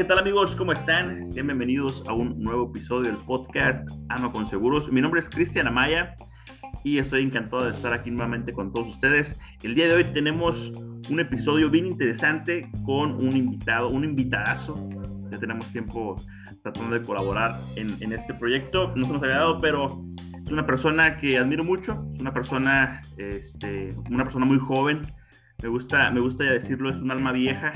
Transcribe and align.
¿qué 0.00 0.04
tal 0.04 0.18
amigos? 0.18 0.56
¿Cómo 0.56 0.72
están? 0.72 1.26
Sean 1.26 1.48
bienvenidos 1.48 2.02
a 2.08 2.14
un 2.14 2.42
nuevo 2.42 2.70
episodio 2.70 3.12
del 3.12 3.18
podcast 3.18 3.86
Ama 4.08 4.32
con 4.32 4.46
Seguros. 4.46 4.90
Mi 4.90 5.02
nombre 5.02 5.20
es 5.20 5.28
Cristian 5.28 5.66
Amaya 5.66 6.16
y 6.82 6.96
estoy 6.96 7.22
encantado 7.22 7.66
de 7.66 7.76
estar 7.76 7.92
aquí 7.92 8.10
nuevamente 8.10 8.54
con 8.54 8.72
todos 8.72 8.94
ustedes. 8.94 9.38
El 9.62 9.74
día 9.74 9.88
de 9.88 9.96
hoy 9.96 10.04
tenemos 10.14 10.72
un 11.10 11.20
episodio 11.20 11.68
bien 11.68 11.84
interesante 11.84 12.70
con 12.86 13.12
un 13.12 13.36
invitado, 13.36 13.90
un 13.90 14.04
invitadazo. 14.04 14.88
Ya 15.30 15.38
tenemos 15.38 15.70
tiempo 15.70 16.16
tratando 16.62 16.98
de 16.98 17.02
colaborar 17.04 17.60
en, 17.76 18.10
este 18.14 18.32
proyecto. 18.32 18.94
No 18.96 19.04
se 19.04 19.12
nos 19.12 19.22
había 19.22 19.36
dado, 19.36 19.60
pero 19.60 20.02
es 20.42 20.50
una 20.50 20.64
persona 20.64 21.18
que 21.18 21.36
admiro 21.36 21.62
mucho. 21.62 22.06
Es 22.14 22.22
una 22.22 22.32
persona, 22.32 23.02
este, 23.18 23.90
una 24.08 24.24
persona 24.24 24.46
muy 24.46 24.58
joven. 24.60 25.02
Me 25.62 25.68
gusta, 25.68 26.10
me 26.10 26.20
gusta 26.20 26.44
ya 26.44 26.52
decirlo, 26.52 26.90
es 26.90 26.96
un 26.96 27.10
alma 27.10 27.32
vieja 27.32 27.72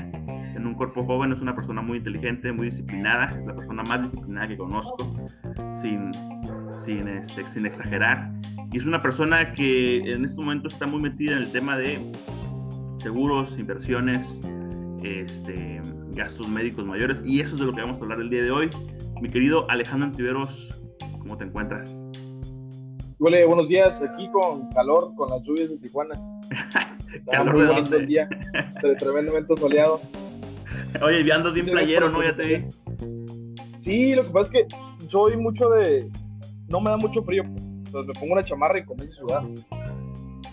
en 0.55 0.65
un 0.65 0.73
cuerpo 0.73 1.03
joven, 1.05 1.31
es 1.31 1.41
una 1.41 1.53
persona 1.53 1.81
muy 1.81 1.99
inteligente, 1.99 2.51
muy 2.51 2.67
disciplinada, 2.67 3.25
es 3.25 3.45
la 3.45 3.55
persona 3.55 3.83
más 3.83 4.01
disciplinada 4.01 4.47
que 4.47 4.57
conozco, 4.57 5.13
sin, 5.73 6.11
sin, 6.83 7.07
este, 7.07 7.45
sin 7.45 7.65
exagerar. 7.65 8.31
Y 8.71 8.77
es 8.79 8.85
una 8.85 8.99
persona 8.99 9.53
que 9.53 9.97
en 10.11 10.25
este 10.25 10.41
momento 10.41 10.67
está 10.67 10.87
muy 10.87 11.01
metida 11.01 11.33
en 11.33 11.43
el 11.43 11.51
tema 11.51 11.77
de 11.77 12.11
seguros, 12.97 13.55
inversiones, 13.59 14.41
este, 15.03 15.81
gastos 16.15 16.47
médicos 16.47 16.85
mayores. 16.85 17.21
Y 17.25 17.41
eso 17.41 17.53
es 17.53 17.59
de 17.59 17.67
lo 17.67 17.73
que 17.73 17.81
vamos 17.81 17.99
a 17.99 18.01
hablar 18.01 18.19
el 18.19 18.29
día 18.29 18.43
de 18.43 18.51
hoy. 18.51 18.69
Mi 19.21 19.29
querido 19.29 19.69
Alejandro 19.69 20.07
Antiveros, 20.07 20.81
¿cómo 21.19 21.37
te 21.37 21.43
encuentras? 21.43 22.09
Hola, 23.17 23.45
buenos 23.47 23.69
días. 23.69 24.01
Aquí 24.01 24.29
con 24.29 24.69
calor, 24.71 25.15
con 25.15 25.29
las 25.29 25.41
lluvias 25.43 25.69
de 25.69 25.77
Tijuana. 25.77 26.15
calor 27.31 27.57
de 27.57 27.65
dónde? 27.65 27.97
El 27.97 28.07
día, 28.07 28.29
tremendamente 28.99 29.55
soleado. 29.55 30.01
Oye, 31.01 31.31
andas 31.31 31.53
bien 31.53 31.65
playero, 31.65 32.09
¿no? 32.09 32.21
Ya 32.21 32.35
te 32.35 32.45
vi. 32.45 32.65
Sí, 33.77 34.15
lo 34.15 34.25
que 34.25 34.29
pasa 34.31 34.49
es 34.51 34.67
que 34.67 35.07
soy 35.07 35.37
mucho 35.37 35.69
de. 35.69 36.11
No 36.67 36.81
me 36.81 36.89
da 36.89 36.97
mucho 36.97 37.23
frío. 37.23 37.43
Entonces 37.43 38.07
me 38.07 38.19
pongo 38.19 38.33
una 38.33 38.43
chamarra 38.43 38.79
y 38.79 38.83
comienzo 38.83 39.13
a 39.13 39.19
sudar. 39.19 39.43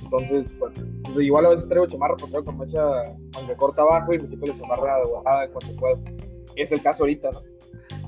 Entonces, 0.00 0.52
pues, 0.60 0.72
pues, 1.02 1.26
igual 1.26 1.46
a 1.46 1.48
veces 1.48 1.68
traigo 1.68 1.88
chamarra 1.88 2.14
porque 2.16 2.36
esa 2.62 3.02
manga 3.34 3.56
corta 3.56 3.82
abajo 3.82 4.14
y 4.14 4.18
me 4.18 4.28
quito 4.28 4.46
la 4.46 4.56
chamarra 4.56 4.98
de 4.98 5.12
bajada 5.12 5.48
cuando 5.48 5.80
puedo. 5.80 6.00
Es 6.54 6.70
el 6.70 6.80
caso 6.80 7.02
ahorita, 7.02 7.30
¿no? 7.32 7.40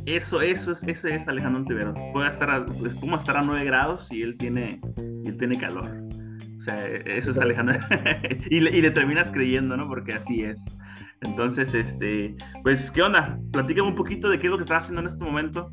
Eso, 0.06 0.42
eso 0.42 0.72
es, 0.72 0.82
eso 0.82 1.08
es 1.08 1.28
Alejandro 1.28 1.60
Ontiveros. 1.60 1.96
Puede 2.12 2.28
estar 2.28 2.50
a, 2.50 2.66
pues, 2.66 2.94
estar 3.02 3.36
a 3.36 3.42
9 3.42 3.64
grados 3.64 4.12
y 4.12 4.22
él 4.22 4.36
tiene, 4.36 4.80
él 4.96 5.36
tiene 5.38 5.58
calor. 5.58 6.02
O 6.58 6.60
sea, 6.62 6.86
eso 6.86 7.30
es 7.30 7.38
Alejandro. 7.38 7.78
y, 8.50 8.60
le, 8.60 8.70
y 8.76 8.82
le 8.82 8.90
terminas 8.90 9.30
creyendo, 9.30 9.76
¿no? 9.76 9.88
Porque 9.88 10.14
así 10.14 10.42
es. 10.42 10.64
Entonces, 11.22 11.72
este, 11.74 12.36
pues, 12.62 12.90
¿qué 12.90 13.02
onda? 13.02 13.38
Platícame 13.52 13.88
un 13.88 13.94
poquito 13.94 14.28
de 14.28 14.38
qué 14.38 14.46
es 14.46 14.50
lo 14.50 14.56
que 14.56 14.62
estás 14.62 14.84
haciendo 14.84 15.00
en 15.00 15.06
este 15.06 15.24
momento. 15.24 15.72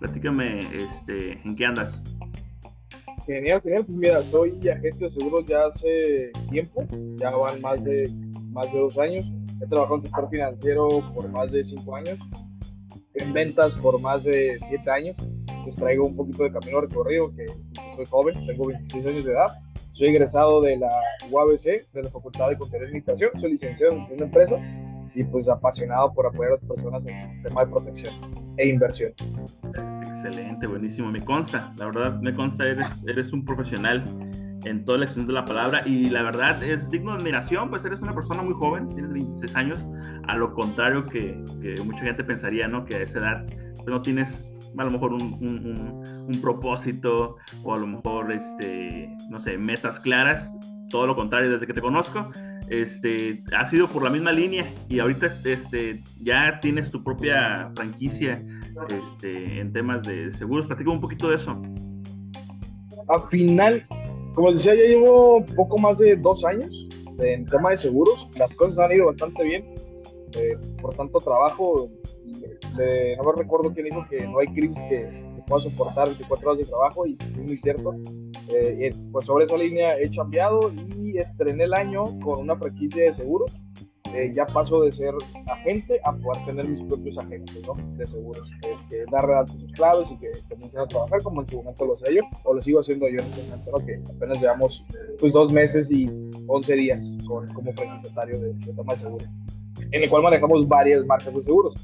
Platícame, 0.00 0.60
este, 0.72 1.40
¿en 1.44 1.54
qué 1.54 1.66
andas? 1.66 2.02
Genial, 3.26 3.60
genial. 3.62 3.84
Pues 3.86 3.98
mira, 3.98 4.22
soy 4.22 4.58
agente 4.68 5.04
de 5.04 5.10
seguros 5.10 5.44
ya 5.46 5.66
hace 5.66 6.32
tiempo, 6.50 6.84
ya 7.16 7.30
van 7.30 7.60
más 7.60 7.82
de, 7.84 8.10
más 8.50 8.72
de 8.72 8.78
dos 8.78 8.98
años. 8.98 9.30
He 9.62 9.66
trabajado 9.66 9.96
en 9.96 10.02
sector 10.02 10.30
financiero 10.30 10.88
por 11.14 11.28
más 11.30 11.52
de 11.52 11.62
cinco 11.62 11.96
años, 11.96 12.18
en 13.14 13.32
ventas 13.32 13.72
por 13.74 14.00
más 14.00 14.24
de 14.24 14.58
siete 14.68 14.90
años. 14.90 15.16
Les 15.66 15.74
traigo 15.74 16.06
un 16.06 16.16
poquito 16.16 16.44
de 16.44 16.52
camino 16.52 16.80
recorrido, 16.80 17.34
que 17.34 17.46
soy 17.96 18.06
joven, 18.06 18.46
tengo 18.46 18.66
26 18.68 19.06
años 19.06 19.24
de 19.24 19.32
edad. 19.32 19.48
Soy 19.92 20.08
egresado 20.08 20.62
de 20.62 20.78
la 20.78 20.90
UABC, 21.30 21.90
de 21.92 22.02
la 22.02 22.10
Facultad 22.10 22.48
de 22.48 22.56
Contaduría 22.56 22.84
y 22.84 22.86
Administración. 22.86 23.30
Soy 23.40 23.50
licenciado 23.52 23.92
en 23.92 24.00
Administración 24.00 24.18
de 24.18 24.24
Empresas 24.24 24.90
y 25.14 25.24
pues 25.24 25.48
apasionado 25.48 26.12
por 26.12 26.26
apoyar 26.26 26.52
a 26.52 26.56
las 26.56 26.64
personas 26.64 27.04
en 27.06 27.42
tema 27.42 27.64
de 27.64 27.70
protección 27.70 28.14
e 28.56 28.68
inversión. 28.68 29.12
Excelente, 30.06 30.66
buenísimo, 30.66 31.10
me 31.10 31.20
consta, 31.20 31.72
la 31.76 31.86
verdad 31.86 32.20
me 32.20 32.32
consta, 32.32 32.66
eres, 32.66 33.04
eres 33.08 33.32
un 33.32 33.44
profesional 33.44 34.04
en 34.64 34.84
toda 34.84 34.98
la 34.98 35.04
extensión 35.04 35.28
de 35.28 35.32
la 35.34 35.44
palabra 35.44 35.82
y 35.86 36.10
la 36.10 36.22
verdad 36.22 36.62
es 36.62 36.90
digno 36.90 37.12
de 37.12 37.18
admiración, 37.18 37.70
pues 37.70 37.84
eres 37.84 38.00
una 38.00 38.14
persona 38.14 38.42
muy 38.42 38.54
joven, 38.54 38.88
tienes 38.88 39.12
26 39.12 39.56
años, 39.56 39.88
a 40.28 40.36
lo 40.36 40.52
contrario 40.52 41.06
que, 41.06 41.42
que 41.60 41.80
mucha 41.82 42.00
gente 42.00 42.24
pensaría, 42.24 42.68
¿no? 42.68 42.84
Que 42.84 42.96
a 42.96 43.02
esa 43.02 43.18
edad 43.18 43.46
pues, 43.46 43.86
no 43.86 44.02
tienes 44.02 44.50
a 44.78 44.84
lo 44.84 44.90
mejor 44.90 45.12
un, 45.12 45.22
un, 45.22 46.26
un, 46.28 46.40
propósito 46.40 47.36
o 47.64 47.74
a 47.74 47.78
lo 47.78 47.86
mejor, 47.86 48.32
este, 48.32 49.10
no 49.28 49.40
sé, 49.40 49.58
metas 49.58 49.98
claras, 49.98 50.54
todo 50.88 51.06
lo 51.06 51.16
contrario, 51.16 51.50
desde 51.50 51.66
que 51.66 51.74
te 51.74 51.80
conozco, 51.80 52.30
este, 52.70 53.42
ha 53.56 53.66
sido 53.66 53.88
por 53.88 54.04
la 54.04 54.10
misma 54.10 54.30
línea 54.32 54.64
y 54.88 55.00
ahorita 55.00 55.34
este, 55.44 56.02
ya 56.20 56.60
tienes 56.60 56.90
tu 56.90 57.02
propia 57.02 57.70
franquicia 57.74 58.44
este, 58.88 59.60
en 59.60 59.72
temas 59.72 60.04
de 60.04 60.32
seguros. 60.32 60.66
Platica 60.66 60.90
un 60.90 61.00
poquito 61.00 61.28
de 61.30 61.36
eso. 61.36 61.60
Al 63.08 63.22
final, 63.28 63.84
como 64.34 64.52
decía, 64.52 64.74
ya 64.74 64.84
llevo 64.84 65.44
poco 65.56 65.78
más 65.78 65.98
de 65.98 66.16
dos 66.16 66.44
años 66.44 66.88
en 67.18 67.44
tema 67.46 67.70
de 67.70 67.76
seguros. 67.76 68.28
Las 68.38 68.54
cosas 68.54 68.78
han 68.78 68.92
ido 68.92 69.06
bastante 69.06 69.42
bien. 69.42 69.64
Eh, 70.36 70.56
por 70.80 70.94
tanto, 70.94 71.18
trabajo. 71.18 71.90
no 73.16 73.24
me 73.24 73.32
recuerdo 73.36 73.72
quién 73.72 73.86
dijo 73.86 74.06
que 74.08 74.26
no 74.26 74.38
hay 74.38 74.46
crisis 74.48 74.78
que, 74.88 75.00
que 75.36 75.42
pueda 75.46 75.62
soportar 75.62 76.06
24 76.08 76.50
horas 76.50 76.58
de 76.58 76.70
trabajo 76.70 77.06
y 77.06 77.16
es 77.20 77.36
muy 77.36 77.56
cierto. 77.56 77.94
Eh, 78.48 78.94
pues 79.12 79.26
sobre 79.26 79.44
esa 79.44 79.56
línea 79.56 79.98
he 79.98 80.10
cambiado 80.14 80.72
y 80.96 81.18
estrené 81.18 81.64
el 81.64 81.74
año 81.74 82.04
con 82.20 82.40
una 82.40 82.56
franquicia 82.56 83.04
de 83.04 83.12
seguros. 83.12 83.52
Eh, 84.14 84.32
ya 84.34 84.44
paso 84.46 84.82
de 84.82 84.90
ser 84.90 85.14
agente 85.46 86.00
a 86.04 86.12
poder 86.12 86.44
tener 86.44 86.68
mis 86.68 86.82
propios 86.82 87.16
agentes 87.18 87.62
¿no? 87.64 87.74
de 87.96 88.06
seguros, 88.06 88.50
eh, 88.66 88.76
que 88.88 89.04
dar 89.10 89.26
datos 89.26 89.56
claves 89.74 90.08
y 90.10 90.18
que 90.18 90.30
comiencen 90.48 90.80
a 90.80 90.86
trabajar 90.86 91.22
como 91.22 91.42
en 91.42 91.48
su 91.48 91.56
momento 91.58 91.86
lo 91.86 91.96
sé 91.96 92.14
yo, 92.14 92.22
o 92.44 92.54
lo 92.54 92.60
sigo 92.60 92.80
haciendo 92.80 93.08
yo 93.08 93.20
en 93.20 93.26
este 93.26 93.42
momento, 93.44 93.70
¿no? 93.70 93.86
que 93.86 94.00
apenas 94.16 94.40
llevamos 94.40 94.84
pues, 95.20 95.32
dos 95.32 95.52
meses 95.52 95.88
y 95.90 96.10
11 96.46 96.74
días 96.74 97.16
con, 97.26 97.46
como 97.52 97.72
franquiciatario 97.72 98.40
de, 98.40 98.52
de 98.54 98.72
tema 98.72 98.94
de 98.94 98.96
seguros, 98.96 99.28
en 99.92 100.02
el 100.02 100.10
cual 100.10 100.22
manejamos 100.22 100.66
varias 100.66 101.06
marcas 101.06 101.32
de 101.32 101.40
seguros. 101.42 101.74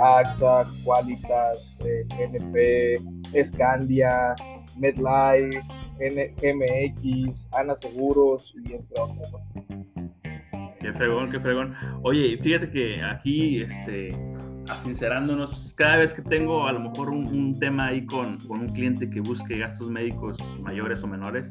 AXA, 0.00 0.66
Qualitas, 0.82 1.76
NP, 2.18 2.98
Scandia, 3.42 4.34
MedLife, 4.78 5.60
MX, 6.00 7.46
Ana 7.52 7.74
Seguros 7.74 8.54
y 8.64 8.72
entre 8.72 9.02
otros. 9.02 9.28
Qué 10.88 10.94
fregón, 10.94 11.30
qué 11.30 11.38
fregón. 11.38 11.74
Oye, 12.02 12.38
fíjate 12.38 12.70
que 12.70 13.02
aquí, 13.02 13.60
este, 13.60 14.08
sincerándonos, 14.74 15.74
cada 15.74 15.98
vez 15.98 16.14
que 16.14 16.22
tengo 16.22 16.66
a 16.66 16.72
lo 16.72 16.80
mejor 16.80 17.10
un, 17.10 17.58
tema 17.60 17.88
ahí 17.88 18.06
con, 18.06 18.38
con, 18.38 18.60
un 18.60 18.68
cliente 18.68 19.10
que 19.10 19.20
busque 19.20 19.58
gastos 19.58 19.90
médicos 19.90 20.38
mayores 20.60 21.02
o 21.02 21.06
menores, 21.06 21.50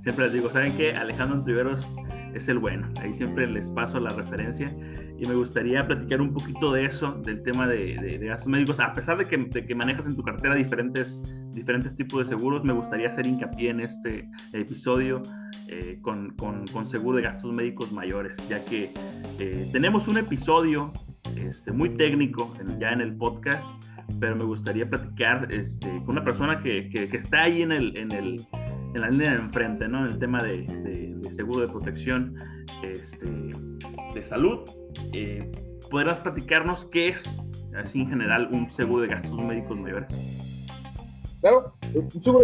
siempre 0.00 0.24
les 0.24 0.32
digo, 0.32 0.48
¿saben 0.48 0.74
qué? 0.78 0.94
Alejandro 0.94 1.36
Antiveros 1.36 1.86
es 2.32 2.48
el 2.48 2.58
bueno. 2.60 2.88
Ahí 3.02 3.12
siempre 3.12 3.46
les 3.46 3.68
paso 3.68 4.00
la 4.00 4.08
referencia 4.08 4.74
y 5.18 5.26
me 5.26 5.34
gustaría 5.34 5.86
platicar 5.86 6.22
un 6.22 6.32
poquito 6.32 6.72
de 6.72 6.86
eso, 6.86 7.20
del 7.26 7.42
tema 7.42 7.66
de, 7.66 8.18
gastos 8.22 8.48
médicos. 8.48 8.80
A 8.80 8.94
pesar 8.94 9.18
de 9.18 9.26
que, 9.26 9.66
que, 9.66 9.74
manejas 9.74 10.06
en 10.06 10.16
tu 10.16 10.22
cartera 10.22 10.54
diferentes, 10.54 11.20
diferentes 11.50 11.94
tipos 11.94 12.26
de 12.26 12.36
seguros, 12.36 12.64
me 12.64 12.72
gustaría 12.72 13.08
hacer 13.08 13.26
hincapié 13.26 13.68
en 13.68 13.80
este 13.80 14.30
episodio 14.54 15.20
eh, 15.68 15.98
con, 16.02 16.30
con, 16.30 16.66
con, 16.66 16.86
seguro 16.86 17.18
de 17.18 17.24
gastos 17.24 17.54
médicos 17.54 17.92
mayores, 17.92 18.36
ya 18.48 18.64
que 18.64 18.92
eh, 19.38 19.68
tenemos 19.72 20.08
un 20.08 20.18
episodio 20.18 20.92
este, 21.36 21.72
muy 21.72 21.90
técnico 21.90 22.54
ya 22.78 22.90
en 22.90 23.00
el 23.00 23.16
podcast, 23.16 23.66
pero 24.18 24.34
me 24.36 24.44
gustaría 24.44 24.88
platicar 24.88 25.48
este, 25.52 25.88
con 26.04 26.10
una 26.10 26.24
persona 26.24 26.62
que, 26.62 26.88
que, 26.88 27.08
que 27.08 27.16
está 27.16 27.42
ahí 27.42 27.62
en 27.62 27.72
el, 27.72 27.96
en 27.96 28.12
el 28.12 28.46
en 28.94 29.00
la 29.00 29.10
línea 29.10 29.32
de 29.32 29.38
enfrente, 29.38 29.88
¿no? 29.88 30.04
En 30.04 30.12
el 30.12 30.18
tema 30.18 30.42
de, 30.42 31.16
seguro 31.34 31.60
de 31.60 31.68
protección 31.68 32.34
este, 32.82 33.26
de 34.14 34.24
salud. 34.24 34.60
Eh, 35.12 35.50
¿Podrás 35.90 36.20
platicarnos 36.20 36.86
qué 36.86 37.08
es, 37.08 37.24
así 37.76 38.02
en 38.02 38.08
general, 38.08 38.48
un 38.52 38.70
seguro 38.70 39.02
de 39.02 39.08
gastos 39.08 39.38
médicos 39.38 39.78
mayores? 39.78 40.08
Claro, 41.40 41.72
un 41.94 42.22
seguro 42.22 42.42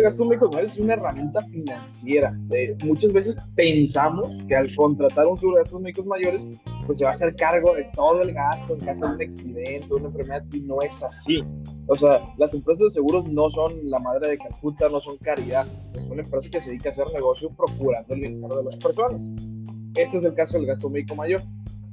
es 0.61 0.76
una 0.79 0.94
herramienta 0.94 1.41
financiera. 1.43 2.38
Eh, 2.52 2.76
muchas 2.85 3.12
veces 3.12 3.37
pensamos 3.56 4.29
que 4.46 4.55
al 4.55 4.73
contratar 4.75 5.26
un 5.26 5.37
seguro 5.37 5.56
de 5.56 5.62
gastos 5.62 5.81
médicos 5.81 6.06
mayores, 6.06 6.43
pues 6.87 6.99
se 6.99 7.05
va 7.05 7.11
a 7.11 7.12
hacer 7.12 7.35
cargo 7.35 7.75
de 7.75 7.85
todo 7.94 8.23
el 8.23 8.32
gasto 8.32 8.75
en 8.75 8.81
caso 8.81 9.06
de 9.08 9.14
un 9.14 9.23
accidente, 9.23 9.94
una 9.94 10.06
enfermedad, 10.06 10.44
y 10.52 10.61
no 10.61 10.81
es 10.81 11.02
así. 11.02 11.44
O 11.88 11.94
sea, 11.96 12.20
las 12.37 12.55
empresas 12.55 12.85
de 12.85 12.91
seguros 12.91 13.29
no 13.29 13.49
son 13.49 13.73
la 13.91 13.99
madre 13.99 14.31
de 14.31 14.38
Calcuta, 14.38 14.88
no 14.88 15.00
son 15.00 15.17
caridad, 15.17 15.67
son 15.94 16.20
empresas 16.20 16.49
que 16.50 16.61
se 16.61 16.69
dedican 16.69 16.93
a 16.93 17.02
hacer 17.02 17.14
negocio 17.14 17.50
procurando 17.50 18.14
el 18.14 18.20
bienestar 18.20 18.58
de 18.58 18.64
las 18.64 18.76
personas. 18.76 19.20
Este 19.97 20.19
es 20.19 20.23
el 20.25 20.35
caso 20.35 20.55
del 20.56 20.67
gasto 20.67 20.88
médico 20.88 21.17
mayor. 21.17 21.43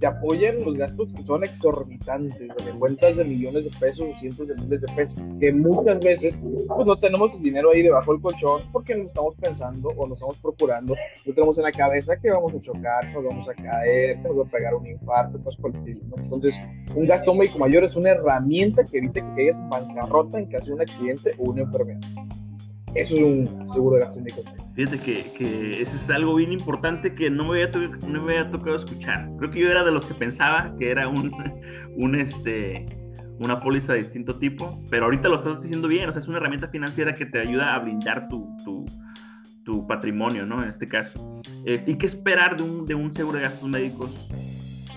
Te 0.01 0.07
apoyan 0.07 0.65
los 0.65 0.75
gastos 0.75 1.13
que 1.13 1.21
son 1.21 1.43
exorbitantes, 1.43 2.39
de 2.39 2.71
cuentas 2.79 3.15
de 3.17 3.23
millones 3.23 3.65
de 3.65 3.79
pesos 3.79 4.07
o 4.11 4.19
cientos 4.19 4.47
de 4.47 4.55
miles 4.55 4.81
de 4.81 4.87
pesos, 4.95 5.19
que 5.39 5.53
muchas 5.53 5.99
veces 5.99 6.33
pues 6.41 6.87
no 6.87 6.97
tenemos 6.97 7.31
el 7.35 7.43
dinero 7.43 7.69
ahí 7.71 7.83
debajo 7.83 8.11
del 8.11 8.19
colchón 8.19 8.63
porque 8.71 8.95
nos 8.95 9.07
estamos 9.07 9.35
pensando 9.35 9.89
o 9.89 10.07
nos 10.07 10.17
estamos 10.17 10.39
procurando, 10.39 10.95
no 11.23 11.33
tenemos 11.33 11.55
en 11.59 11.63
la 11.63 11.71
cabeza 11.71 12.17
que 12.17 12.31
vamos 12.31 12.51
a 12.55 12.61
chocar, 12.61 13.13
nos 13.13 13.23
vamos 13.23 13.47
a 13.47 13.53
caer, 13.53 14.17
nos 14.21 14.39
va 14.39 14.41
a 14.41 14.49
pegar 14.49 14.73
un 14.73 14.87
infarto, 14.87 15.37
cosas 15.43 15.61
por 15.61 15.75
estilo. 15.75 16.01
Entonces, 16.17 16.55
un 16.95 17.05
gasto 17.05 17.31
médico 17.35 17.59
mayor 17.59 17.83
es 17.83 17.95
una 17.95 18.09
herramienta 18.09 18.83
que 18.83 18.97
evita 18.97 19.21
que 19.21 19.35
caigas 19.35 19.57
en 19.57 19.69
bancarrota 19.69 20.39
en 20.39 20.47
caso 20.47 20.65
de 20.65 20.73
un 20.73 20.81
accidente 20.81 21.35
o 21.37 21.51
una 21.51 21.61
enfermedad. 21.61 22.01
Eso 22.95 23.13
es 23.13 23.21
un 23.21 23.71
seguro 23.71 23.97
de 23.97 24.01
gasto 24.01 24.19
médico. 24.19 24.41
Fíjate 24.75 24.99
que, 24.99 25.33
que 25.33 25.81
eso 25.81 25.95
es 25.95 26.09
algo 26.09 26.35
bien 26.35 26.51
importante 26.51 27.13
que 27.13 27.29
no 27.29 27.45
me, 27.45 27.63
había 27.63 27.87
no 28.07 28.23
me 28.23 28.39
había 28.39 28.51
tocado 28.51 28.77
escuchar. 28.77 29.29
Creo 29.37 29.51
que 29.51 29.59
yo 29.59 29.69
era 29.69 29.83
de 29.83 29.91
los 29.91 30.05
que 30.05 30.13
pensaba 30.13 30.73
que 30.77 30.89
era 30.89 31.07
un, 31.07 31.31
un 31.97 32.15
este, 32.15 32.85
una 33.39 33.59
póliza 33.59 33.93
de 33.93 33.99
distinto 33.99 34.37
tipo, 34.37 34.81
pero 34.89 35.05
ahorita 35.05 35.27
lo 35.27 35.37
estás 35.37 35.61
diciendo 35.61 35.87
bien, 35.87 36.09
o 36.09 36.13
sea, 36.13 36.21
es 36.21 36.27
una 36.27 36.37
herramienta 36.37 36.69
financiera 36.69 37.13
que 37.13 37.25
te 37.25 37.39
ayuda 37.39 37.73
a 37.73 37.79
blindar 37.79 38.29
tu, 38.29 38.55
tu, 38.63 38.85
tu 39.63 39.87
patrimonio, 39.87 40.45
¿no? 40.45 40.61
En 40.61 40.69
este 40.69 40.87
caso. 40.87 41.41
Este, 41.65 41.91
¿Y 41.91 41.97
qué 41.97 42.05
esperar 42.05 42.55
de 42.55 42.63
un, 42.63 42.85
de 42.85 42.95
un 42.95 43.11
seguro 43.13 43.37
de 43.37 43.43
gastos 43.43 43.67
médicos 43.67 44.27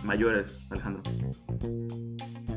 mayores, 0.05 0.69
Alejandro? 0.71 1.03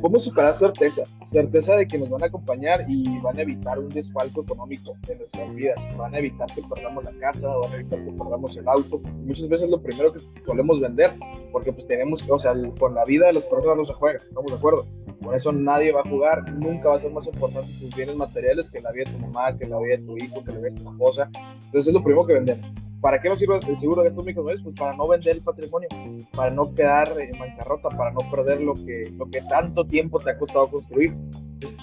¿Cómo 0.01 0.19
superar 0.19 0.53
certeza? 0.53 1.03
Certeza 1.25 1.75
de 1.75 1.88
que 1.88 1.97
nos 1.97 2.09
van 2.09 2.21
a 2.23 2.27
acompañar 2.27 2.85
y 2.88 3.19
van 3.19 3.38
a 3.38 3.41
evitar 3.41 3.79
un 3.79 3.89
desfalco 3.89 4.41
económico 4.41 4.95
de 5.07 5.15
nuestras 5.15 5.55
vidas. 5.55 5.97
Van 5.97 6.13
a 6.13 6.19
evitar 6.19 6.47
que 6.53 6.61
perdamos 6.61 7.03
la 7.03 7.11
casa, 7.13 7.47
van 7.47 7.71
a 7.71 7.75
evitar 7.75 8.03
que 8.05 8.11
perdamos 8.11 8.55
el 8.55 8.67
auto. 8.67 8.99
Muchas 9.25 9.49
veces 9.49 9.69
lo 9.69 9.81
primero 9.81 10.13
que 10.13 10.19
solemos 10.45 10.79
vender, 10.79 11.11
porque 11.51 11.73
pues 11.73 11.88
tenemos, 11.88 12.23
o 12.29 12.38
sea, 12.38 12.53
con 12.79 12.94
la 12.94 13.05
vida 13.05 13.27
de 13.27 13.33
las 13.33 13.44
personas 13.44 13.77
no 13.77 13.85
se 13.85 13.94
juega, 13.94 14.17
estamos 14.17 14.51
de 14.51 14.57
acuerdo. 14.57 14.85
Por 15.19 15.35
eso 15.35 15.51
nadie 15.51 15.91
va 15.91 16.01
a 16.01 16.09
jugar, 16.09 16.53
nunca 16.53 16.89
va 16.89 16.95
a 16.95 17.00
ser 17.00 17.11
más 17.11 17.25
importante 17.25 17.71
tus 17.79 17.95
bienes 17.95 18.15
materiales 18.15 18.69
que 18.69 18.79
la 18.81 18.91
vida 18.91 19.09
de 19.09 19.17
tu 19.17 19.25
mamá, 19.25 19.57
que 19.57 19.65
la 19.65 19.79
vida 19.79 19.97
de 19.97 20.03
tu 20.03 20.15
hijo, 20.17 20.43
que 20.43 20.51
la 20.51 20.59
vida 20.59 20.69
de 20.69 20.81
tu 20.81 20.91
esposa. 20.91 21.29
Entonces 21.33 21.88
es 21.88 21.93
lo 21.93 22.03
primero 22.03 22.25
que 22.25 22.33
vendemos. 22.33 22.87
¿Para 23.01 23.21
qué 23.21 23.29
nos 23.29 23.38
sirve 23.38 23.59
el 23.67 23.77
seguro 23.77 24.01
de 24.01 24.09
estos 24.09 24.25
micromeses? 24.25 24.61
Pues 24.63 24.75
para 24.75 24.95
no 24.95 25.07
vender 25.07 25.38
el 25.38 25.44
patrimonio, 25.44 25.88
para 26.35 26.49
no 26.49 26.73
quedar 26.73 27.13
en 27.19 27.38
bancarrota, 27.38 27.89
para 27.89 28.11
no 28.11 28.19
perder 28.31 28.61
lo 28.61 28.73
que, 28.73 29.11
lo 29.15 29.27
que 29.29 29.41
tanto 29.41 29.85
tiempo 29.85 30.19
te 30.19 30.31
ha 30.31 30.38
costado 30.38 30.69
construir. 30.69 31.15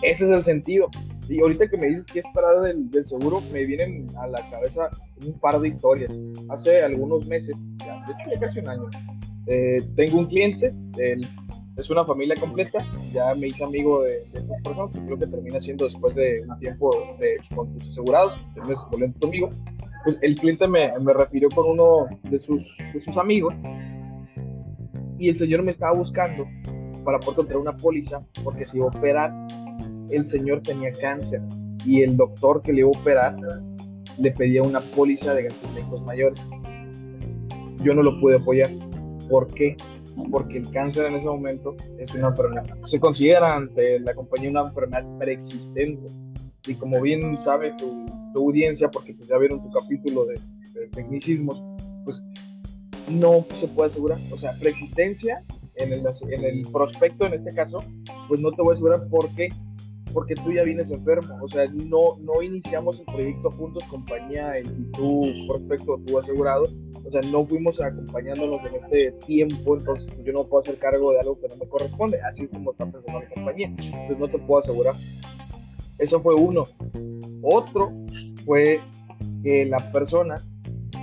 Ese 0.03 0.25
es 0.25 0.31
el 0.31 0.43
sentido. 0.43 0.89
Y 1.29 1.41
ahorita 1.41 1.69
que 1.69 1.77
me 1.77 1.89
dices 1.89 2.05
que 2.05 2.19
es 2.19 2.25
para 2.35 2.61
del, 2.61 2.91
del 2.91 3.05
seguro, 3.05 3.41
me 3.53 3.65
vienen 3.65 4.07
a 4.19 4.27
la 4.27 4.51
cabeza 4.51 4.91
un 5.25 5.39
par 5.39 5.61
de 5.61 5.69
historias. 5.69 6.13
Hace 6.51 6.83
algunos 6.83 7.27
meses, 7.27 7.57
ya, 7.79 8.03
de 8.07 8.13
hecho 8.13 8.31
ya 8.35 8.41
casi 8.41 8.59
un 8.59 8.69
año, 8.69 8.87
eh, 9.47 9.79
tengo 9.95 10.19
un 10.19 10.27
cliente, 10.27 10.75
él, 10.99 11.27
es 11.77 11.91
una 11.91 12.05
familia 12.05 12.37
completa, 12.39 12.85
ya 13.13 13.35
me 13.35 13.49
hice 13.49 13.65
amigo 13.65 14.03
de, 14.03 14.25
de 14.33 14.41
esas 14.41 14.61
personas, 14.63 14.91
creo 14.93 15.19
que 15.19 15.27
termina 15.27 15.59
siendo 15.59 15.87
después 15.87 16.15
de 16.15 16.45
un 16.47 16.59
tiempo 16.59 16.91
de, 17.19 17.37
con 17.55 17.73
tus 17.73 17.89
asegurados, 17.89 18.35
termina 18.55 18.77
volviendo 18.91 19.19
tu 19.19 19.27
amigo 19.27 19.49
pues 20.05 20.19
el 20.21 20.35
cliente 20.35 20.69
me, 20.69 20.91
me 21.01 21.13
refirió 21.13 21.49
con 21.49 21.71
uno 21.71 22.07
de 22.23 22.39
sus, 22.39 22.63
de 22.93 23.01
sus 23.01 23.17
amigos 23.17 23.55
y 25.19 25.29
el 25.29 25.35
señor 25.35 25.63
me 25.63 25.71
estaba 25.71 25.93
buscando 25.97 26.47
para 27.05 27.19
poder 27.19 27.37
comprar 27.37 27.59
una 27.59 27.77
póliza 27.77 28.23
porque 28.43 28.65
se 28.65 28.77
iba 28.77 28.87
a 28.87 28.89
operar. 28.89 29.33
El 30.11 30.25
señor 30.25 30.63
tenía 30.63 30.93
cáncer 30.93 31.43
y 31.85 32.03
el 32.03 32.17
doctor 32.17 32.63
que 32.63 32.73
le 32.73 32.81
iba 32.81 32.91
a 32.95 33.01
operar 33.01 33.37
le 34.19 34.31
pedía 34.31 34.63
una 34.63 34.81
póliza 34.81 35.35
de 35.35 35.45
gastos 35.45 35.73
médicos 35.73 36.03
mayores. 36.03 36.41
Yo 37.83 37.95
no 37.95 38.03
lo 38.03 38.21
pude 38.21 38.37
apoyar. 38.37 38.71
¿Por 39.29 39.47
qué? 39.55 39.77
Porque 40.31 40.59
el 40.59 40.71
cáncer 40.71 41.07
en 41.07 41.17
ese 41.17 41.27
momento 41.27 41.75
es 41.99 42.15
una 42.15 42.29
enfermedad. 42.29 42.65
Se 42.83 43.01
considera 43.01 43.55
ante 43.55 43.99
la 44.01 44.15
compañía 44.15 44.51
una 44.51 44.63
enfermedad 44.63 45.05
preexistente. 45.19 46.13
Y 46.67 46.75
como 46.75 47.01
bien 47.01 47.37
sabe 47.37 47.73
tu, 47.77 48.07
audiencia, 48.39 48.91
porque 48.91 49.15
pues, 49.15 49.29
ya 49.29 49.39
vieron 49.39 49.63
tu 49.63 49.71
capítulo 49.71 50.27
de, 50.27 50.35
tecnicismos, 50.93 51.63
pues 52.05 52.23
no 53.09 53.47
se 53.55 53.69
puede 53.69 53.91
asegurar. 53.91 54.19
O 54.33 54.37
sea, 54.37 54.53
preexistencia 54.59 55.43
en 55.77 55.93
el, 55.93 56.05
en 56.31 56.45
el 56.45 56.63
prospecto, 56.73 57.27
en 57.27 57.35
este 57.35 57.55
caso, 57.55 57.79
pues 58.29 58.41
no 58.41 58.51
te 58.53 58.63
voy 58.63 58.71
a 58.71 58.73
asegurar 58.73 59.09
por 59.09 59.29
qué. 59.35 59.49
Porque 60.13 60.37
tú 60.37 60.53
ya 60.53 60.63
vienes 60.63 60.91
enfermo. 60.91 61.37
O 61.43 61.49
sea, 61.49 61.67
no, 61.67 62.19
no 62.21 62.41
iniciamos 62.41 63.01
el 63.01 63.07
proyecto 63.07 63.51
juntos, 63.51 63.83
compañía 63.85 64.61
y 64.61 64.63
tú, 64.93 65.33
prospecto, 65.49 66.01
tú 66.07 66.19
asegurado. 66.19 66.69
O 67.05 67.11
sea, 67.11 67.21
no 67.31 67.45
fuimos 67.45 67.81
acompañándonos 67.81 68.61
en 68.67 68.77
este 68.77 69.13
tiempo, 69.27 69.77
entonces 69.77 70.07
pues, 70.15 70.25
yo 70.25 70.33
no 70.33 70.45
puedo 70.45 70.63
hacer 70.63 70.79
cargo 70.79 71.13
de 71.13 71.21
algo 71.21 71.39
que 71.41 71.49
no 71.49 71.57
me 71.57 71.67
corresponde, 71.67 72.21
así 72.23 72.47
como 72.47 72.73
está 72.73 72.87
pensando 72.87 73.21
la 73.21 73.29
compañía. 73.29 73.67
Entonces 73.69 74.19
no 74.19 74.29
te 74.29 74.39
puedo 74.39 74.61
asegurar. 74.61 74.95
Eso 75.99 76.21
fue 76.21 76.35
uno. 76.35 76.65
Otro 77.43 77.93
fue 78.45 78.81
que 79.43 79.65
la 79.67 79.79
persona, 79.93 80.37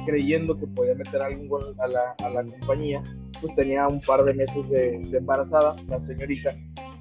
creyendo 0.06 0.58
que 0.58 0.68
podía 0.68 0.96
meter 0.96 1.22
algo 1.22 1.60
a 1.80 1.88
la, 1.88 2.16
a 2.24 2.30
la 2.30 2.44
compañía, 2.44 3.02
pues 3.42 3.56
tenía 3.56 3.88
un 3.88 4.00
par 4.02 4.24
de 4.24 4.34
meses 4.34 4.70
de, 4.70 5.02
embarazada, 5.18 5.76
la 5.88 6.00
señorita, 6.00 6.54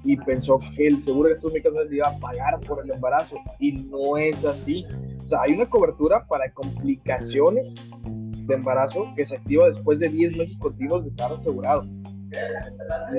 y 0.03 0.17
pensó 0.17 0.57
que 0.75 0.87
el 0.87 0.99
seguro 0.99 1.29
de 1.29 1.35
gastos 1.35 1.53
médicos 1.53 1.73
le 1.89 1.95
iba 1.97 2.07
a 2.07 2.17
pagar 2.17 2.59
por 2.61 2.83
el 2.83 2.91
embarazo. 2.91 3.37
Y 3.59 3.73
no 3.73 4.17
es 4.17 4.43
así. 4.43 4.83
O 5.23 5.27
sea, 5.27 5.41
hay 5.43 5.53
una 5.53 5.67
cobertura 5.67 6.25
para 6.27 6.51
complicaciones 6.51 7.75
de 8.03 8.53
embarazo 8.55 9.05
que 9.15 9.23
se 9.23 9.35
activa 9.35 9.67
después 9.67 9.99
de 9.99 10.09
10 10.09 10.37
meses 10.37 10.57
continuos 10.57 11.03
de 11.03 11.11
estar 11.11 11.31
asegurado. 11.31 11.85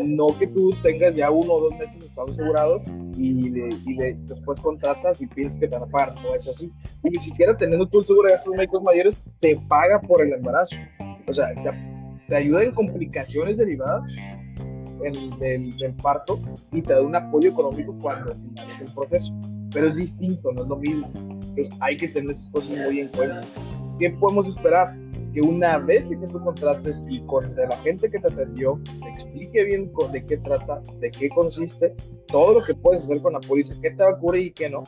No 0.05 0.39
que 0.39 0.47
tú 0.47 0.73
tengas 0.83 1.15
ya 1.15 1.31
uno 1.31 1.53
o 1.55 1.61
dos 1.61 1.79
meses 1.79 2.03
estado 2.03 2.29
asegurado 2.29 2.83
y, 3.17 3.51
después 3.51 4.61
contratas 4.61 5.21
y 5.21 5.27
piensas 5.27 5.59
que 5.59 5.69
te 5.69 5.77
van 5.77 5.89
a 5.89 5.91
pagar. 5.91 6.15
No 6.23 6.35
es 6.35 6.49
así. 6.49 6.73
Y 7.05 7.11
ni 7.11 7.19
siquiera 7.19 7.57
teniendo 7.57 7.87
tú 7.87 7.99
el 7.99 8.05
seguro 8.05 8.29
de 8.29 8.35
gastos 8.35 8.55
médicos 8.55 8.83
mayores, 8.83 9.23
te 9.41 9.57
paga 9.69 10.01
por 10.01 10.23
el 10.23 10.33
embarazo. 10.33 10.77
O 11.27 11.33
sea, 11.33 11.49
te, 12.29 12.35
ayuda 12.35 12.65
en 12.65 12.73
complicaciones 12.73 13.59
derivadas 13.59 14.07
del, 15.03 15.75
del, 15.77 15.95
parto 16.03 16.41
y 16.73 16.81
te 16.81 16.95
da 16.95 17.03
un 17.03 17.15
apoyo 17.15 17.51
económico 17.51 17.95
cuando 18.01 18.33
finaliza 18.35 18.85
el 18.85 18.93
proceso. 18.95 19.33
Pero 19.73 19.89
es 19.89 19.97
distinto, 19.97 20.53
no 20.53 20.63
es 20.63 20.69
lo 20.69 20.77
mismo. 20.77 21.11
Entonces 21.15 21.69
hay 21.81 21.97
que 21.97 22.09
tener 22.09 22.31
esas 22.31 22.49
cosas 22.49 22.71
muy 22.71 23.01
en 23.01 23.09
cuenta. 23.09 23.41
¿Qué 23.99 24.11
podemos 24.11 24.47
esperar? 24.49 25.02
Que 25.33 25.41
una 25.41 25.79
vez 25.79 26.09
que 26.09 26.17
tú 26.17 26.41
contrates 26.41 27.03
y 27.09 27.21
con 27.23 27.55
la 27.57 27.77
gente 27.79 28.11
que 28.11 28.19
te 28.19 28.33
atendió, 28.33 28.81
te 28.85 29.09
explique 29.09 29.65
bien 29.65 29.91
de 30.13 30.27
qué 30.27 30.37
trata, 30.39 30.81
de 30.99 31.11
qué 31.11 31.29
consiste, 31.31 31.95
todo 32.27 32.55
lo 32.55 32.65
que 32.65 32.75
puedes 32.75 33.03
hacer 33.03 33.21
con 33.23 33.33
la 33.33 33.41
póliza, 33.41 33.75
qué 33.81 33.91
te 33.91 34.03
va 34.03 34.11
a 34.11 34.19
cubrir 34.19 34.47
y 34.47 34.53
qué 34.53 34.69
no. 34.69 34.85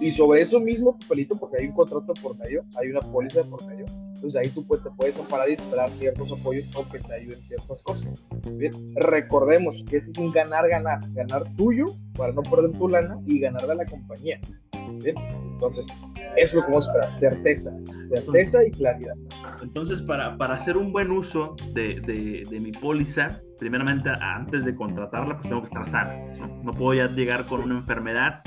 Y 0.00 0.12
sobre 0.12 0.42
eso 0.42 0.60
mismo, 0.60 0.96
pelito, 1.08 1.36
porque 1.36 1.56
hay 1.60 1.68
un 1.68 1.74
contrato 1.74 2.14
por 2.22 2.36
medio, 2.38 2.64
hay 2.76 2.88
una 2.88 3.00
póliza 3.00 3.42
por 3.42 3.64
medio, 3.66 3.84
entonces 4.14 4.36
ahí 4.36 4.48
tú 4.50 4.64
pues, 4.64 4.82
te 4.82 4.90
puedes 4.90 5.16
amparar 5.16 5.48
y 5.48 5.54
esperar 5.54 5.90
ciertos 5.90 6.30
apoyos 6.32 6.68
o 6.76 6.88
que 6.88 7.00
te 7.00 7.14
ayuden 7.14 7.40
ciertas 7.42 7.82
cosas. 7.82 8.08
Bien, 8.52 8.72
recordemos 8.94 9.82
que 9.90 9.96
es 9.98 10.04
un 10.18 10.30
ganar-ganar, 10.30 11.00
ganar 11.14 11.52
tuyo 11.56 11.86
para 12.16 12.32
no 12.32 12.42
perder 12.42 12.72
tu 12.72 12.88
lana 12.88 13.18
y 13.26 13.40
ganar 13.40 13.66
de 13.66 13.74
la 13.74 13.86
compañía. 13.86 14.40
Bien, 15.02 15.16
entonces 15.52 15.86
es 16.38 16.52
lo 16.52 16.64
que 16.64 16.72
vamos 16.72 16.88
certeza, 17.18 17.72
certeza 18.08 18.64
y 18.64 18.70
claridad. 18.70 19.14
Entonces, 19.62 20.02
para, 20.02 20.36
para 20.36 20.54
hacer 20.54 20.76
un 20.76 20.92
buen 20.92 21.10
uso 21.10 21.54
de, 21.72 22.00
de, 22.00 22.44
de, 22.48 22.60
mi 22.60 22.72
póliza, 22.72 23.42
primeramente, 23.58 24.10
antes 24.20 24.64
de 24.64 24.74
contratarla, 24.74 25.36
pues 25.36 25.48
tengo 25.48 25.62
que 25.62 25.68
estar 25.68 25.86
sana. 25.86 26.14
¿no? 26.38 26.62
no 26.62 26.72
puedo 26.72 26.94
ya 26.94 27.08
llegar 27.08 27.46
con 27.46 27.62
una 27.62 27.74
enfermedad. 27.74 28.42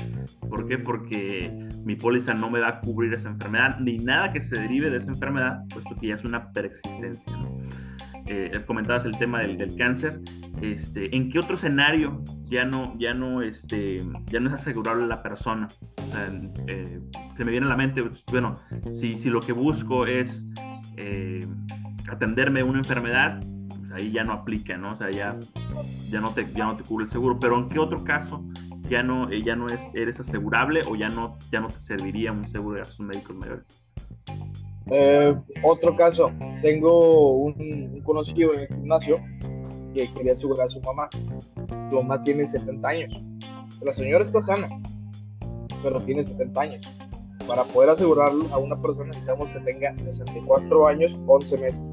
¿Por 0.48 0.66
qué? 0.66 0.78
Porque 0.78 1.68
mi 1.84 1.96
póliza 1.96 2.34
no 2.34 2.50
me 2.50 2.60
va 2.60 2.68
a 2.68 2.80
cubrir 2.80 3.12
esa 3.14 3.28
enfermedad, 3.28 3.78
ni 3.80 3.98
nada 3.98 4.32
que 4.32 4.40
se 4.40 4.58
derive 4.58 4.90
de 4.90 4.98
esa 4.98 5.10
enfermedad, 5.10 5.64
puesto 5.72 5.94
que 5.96 6.08
ya 6.08 6.14
es 6.14 6.24
una 6.24 6.52
preexistencia. 6.52 7.32
¿no? 7.36 7.58
Eh, 8.26 8.52
comentabas 8.66 9.04
el 9.04 9.16
tema 9.18 9.40
del, 9.40 9.58
del, 9.58 9.76
cáncer. 9.76 10.20
Este, 10.60 11.14
¿En 11.16 11.28
qué 11.28 11.40
otro 11.40 11.56
escenario 11.56 12.22
ya 12.44 12.64
no, 12.64 12.96
ya 12.98 13.14
no, 13.14 13.42
este, 13.42 13.98
ya 14.26 14.40
no 14.40 14.48
es 14.48 14.54
asegurable 14.54 15.06
la 15.06 15.22
persona? 15.22 15.68
eh, 16.66 17.00
se 17.36 17.44
me 17.44 17.50
viene 17.50 17.66
a 17.66 17.70
la 17.70 17.76
mente, 17.76 18.02
pues, 18.02 18.24
bueno, 18.26 18.54
si, 18.90 19.14
si 19.14 19.30
lo 19.30 19.40
que 19.40 19.52
busco 19.52 20.06
es 20.06 20.46
eh, 20.96 21.46
atenderme 22.08 22.62
una 22.62 22.78
enfermedad, 22.78 23.42
ahí 23.92 24.10
ya 24.10 24.24
no 24.24 24.32
aplica, 24.32 24.76
¿no? 24.76 24.92
O 24.92 24.96
sea, 24.96 25.10
ya, 25.10 25.38
ya, 26.10 26.20
no 26.20 26.30
te, 26.30 26.50
ya 26.52 26.66
no 26.66 26.76
te 26.76 26.82
cubre 26.84 27.04
el 27.04 27.10
seguro. 27.10 27.38
Pero 27.38 27.58
¿en 27.58 27.68
qué 27.68 27.78
otro 27.78 28.04
caso 28.04 28.44
ya 28.88 29.02
no, 29.02 29.30
eh, 29.30 29.42
ya 29.42 29.56
no 29.56 29.68
es, 29.68 29.90
eres 29.94 30.20
asegurable 30.20 30.82
o 30.88 30.96
ya 30.96 31.08
no, 31.08 31.38
ya 31.50 31.60
no 31.60 31.68
te 31.68 31.80
serviría 31.80 32.32
un 32.32 32.48
seguro 32.48 32.74
de 32.74 32.80
gastos 32.80 33.00
médicos 33.00 33.36
mayores? 33.36 33.82
Eh, 34.90 35.34
otro 35.62 35.96
caso, 35.96 36.30
tengo 36.60 37.36
un, 37.38 38.00
conocido 38.04 38.52
en 38.54 38.60
el 38.60 38.68
gimnasio 38.68 39.18
que 39.94 40.12
quería 40.12 40.32
asegurar 40.32 40.66
a 40.66 40.68
su 40.68 40.80
mamá. 40.80 41.08
Su 41.90 41.96
mamá 41.96 42.18
tiene 42.18 42.44
70 42.44 42.88
años. 42.88 43.24
La 43.82 43.92
señora 43.92 44.24
está 44.24 44.40
sana, 44.40 44.68
pero 45.82 46.00
tiene 46.00 46.22
70 46.22 46.60
años. 46.60 46.88
Para 47.46 47.64
poder 47.64 47.90
asegurar 47.90 48.30
a 48.52 48.58
una 48.58 48.80
persona 48.80 49.06
necesitamos 49.06 49.48
que 49.48 49.60
tenga 49.60 49.94
64 49.94 50.86
años, 50.86 51.18
11 51.26 51.58
meses. 51.58 51.91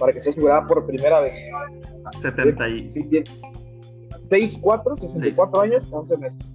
Para 0.00 0.12
que 0.12 0.20
sea 0.20 0.30
asegurada 0.30 0.66
por 0.66 0.84
primera 0.86 1.20
vez. 1.20 1.34
70 2.20 2.68
y... 2.68 2.88
Sí, 2.88 3.22
6, 4.30 4.58
4, 4.60 4.96
64 4.96 5.60
años, 5.60 5.86
11 5.90 6.18
meses. 6.18 6.54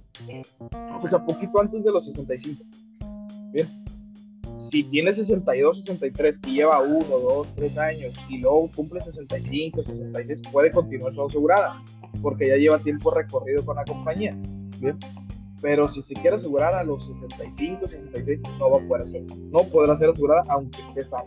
O 1.02 1.08
sea, 1.08 1.24
poquito 1.24 1.60
antes 1.60 1.84
de 1.84 1.92
los 1.92 2.04
65. 2.06 2.64
Bien. 3.52 3.84
Si 4.58 4.82
tiene 4.84 5.12
62, 5.12 5.80
63 5.80 6.40
y 6.46 6.54
lleva 6.54 6.80
1, 6.80 6.98
2, 7.06 7.48
3 7.54 7.78
años 7.78 8.14
y 8.28 8.38
luego 8.38 8.70
cumple 8.74 9.00
65, 9.00 9.82
66, 9.82 10.40
puede 10.50 10.70
continuar 10.70 11.12
su 11.12 11.22
asegurada 11.22 11.82
porque 12.22 12.48
ya 12.48 12.56
lleva 12.56 12.78
tiempo 12.78 13.10
recorrido 13.10 13.64
con 13.64 13.76
la 13.76 13.84
compañía. 13.84 14.36
Bien. 14.80 14.98
Pero 15.60 15.88
si 15.88 16.02
se 16.02 16.14
quiere 16.14 16.36
asegurar 16.36 16.74
a 16.74 16.84
los 16.84 17.06
65, 17.06 17.86
66, 17.86 18.40
no 18.58 18.70
va 18.70 18.78
a 18.78 18.88
poder 18.88 19.02
hacer. 19.02 19.22
No 19.50 19.64
podrá 19.64 19.94
ser 19.94 20.10
asegurada 20.10 20.42
aunque 20.48 20.80
esté 20.88 21.02
sano. 21.02 21.24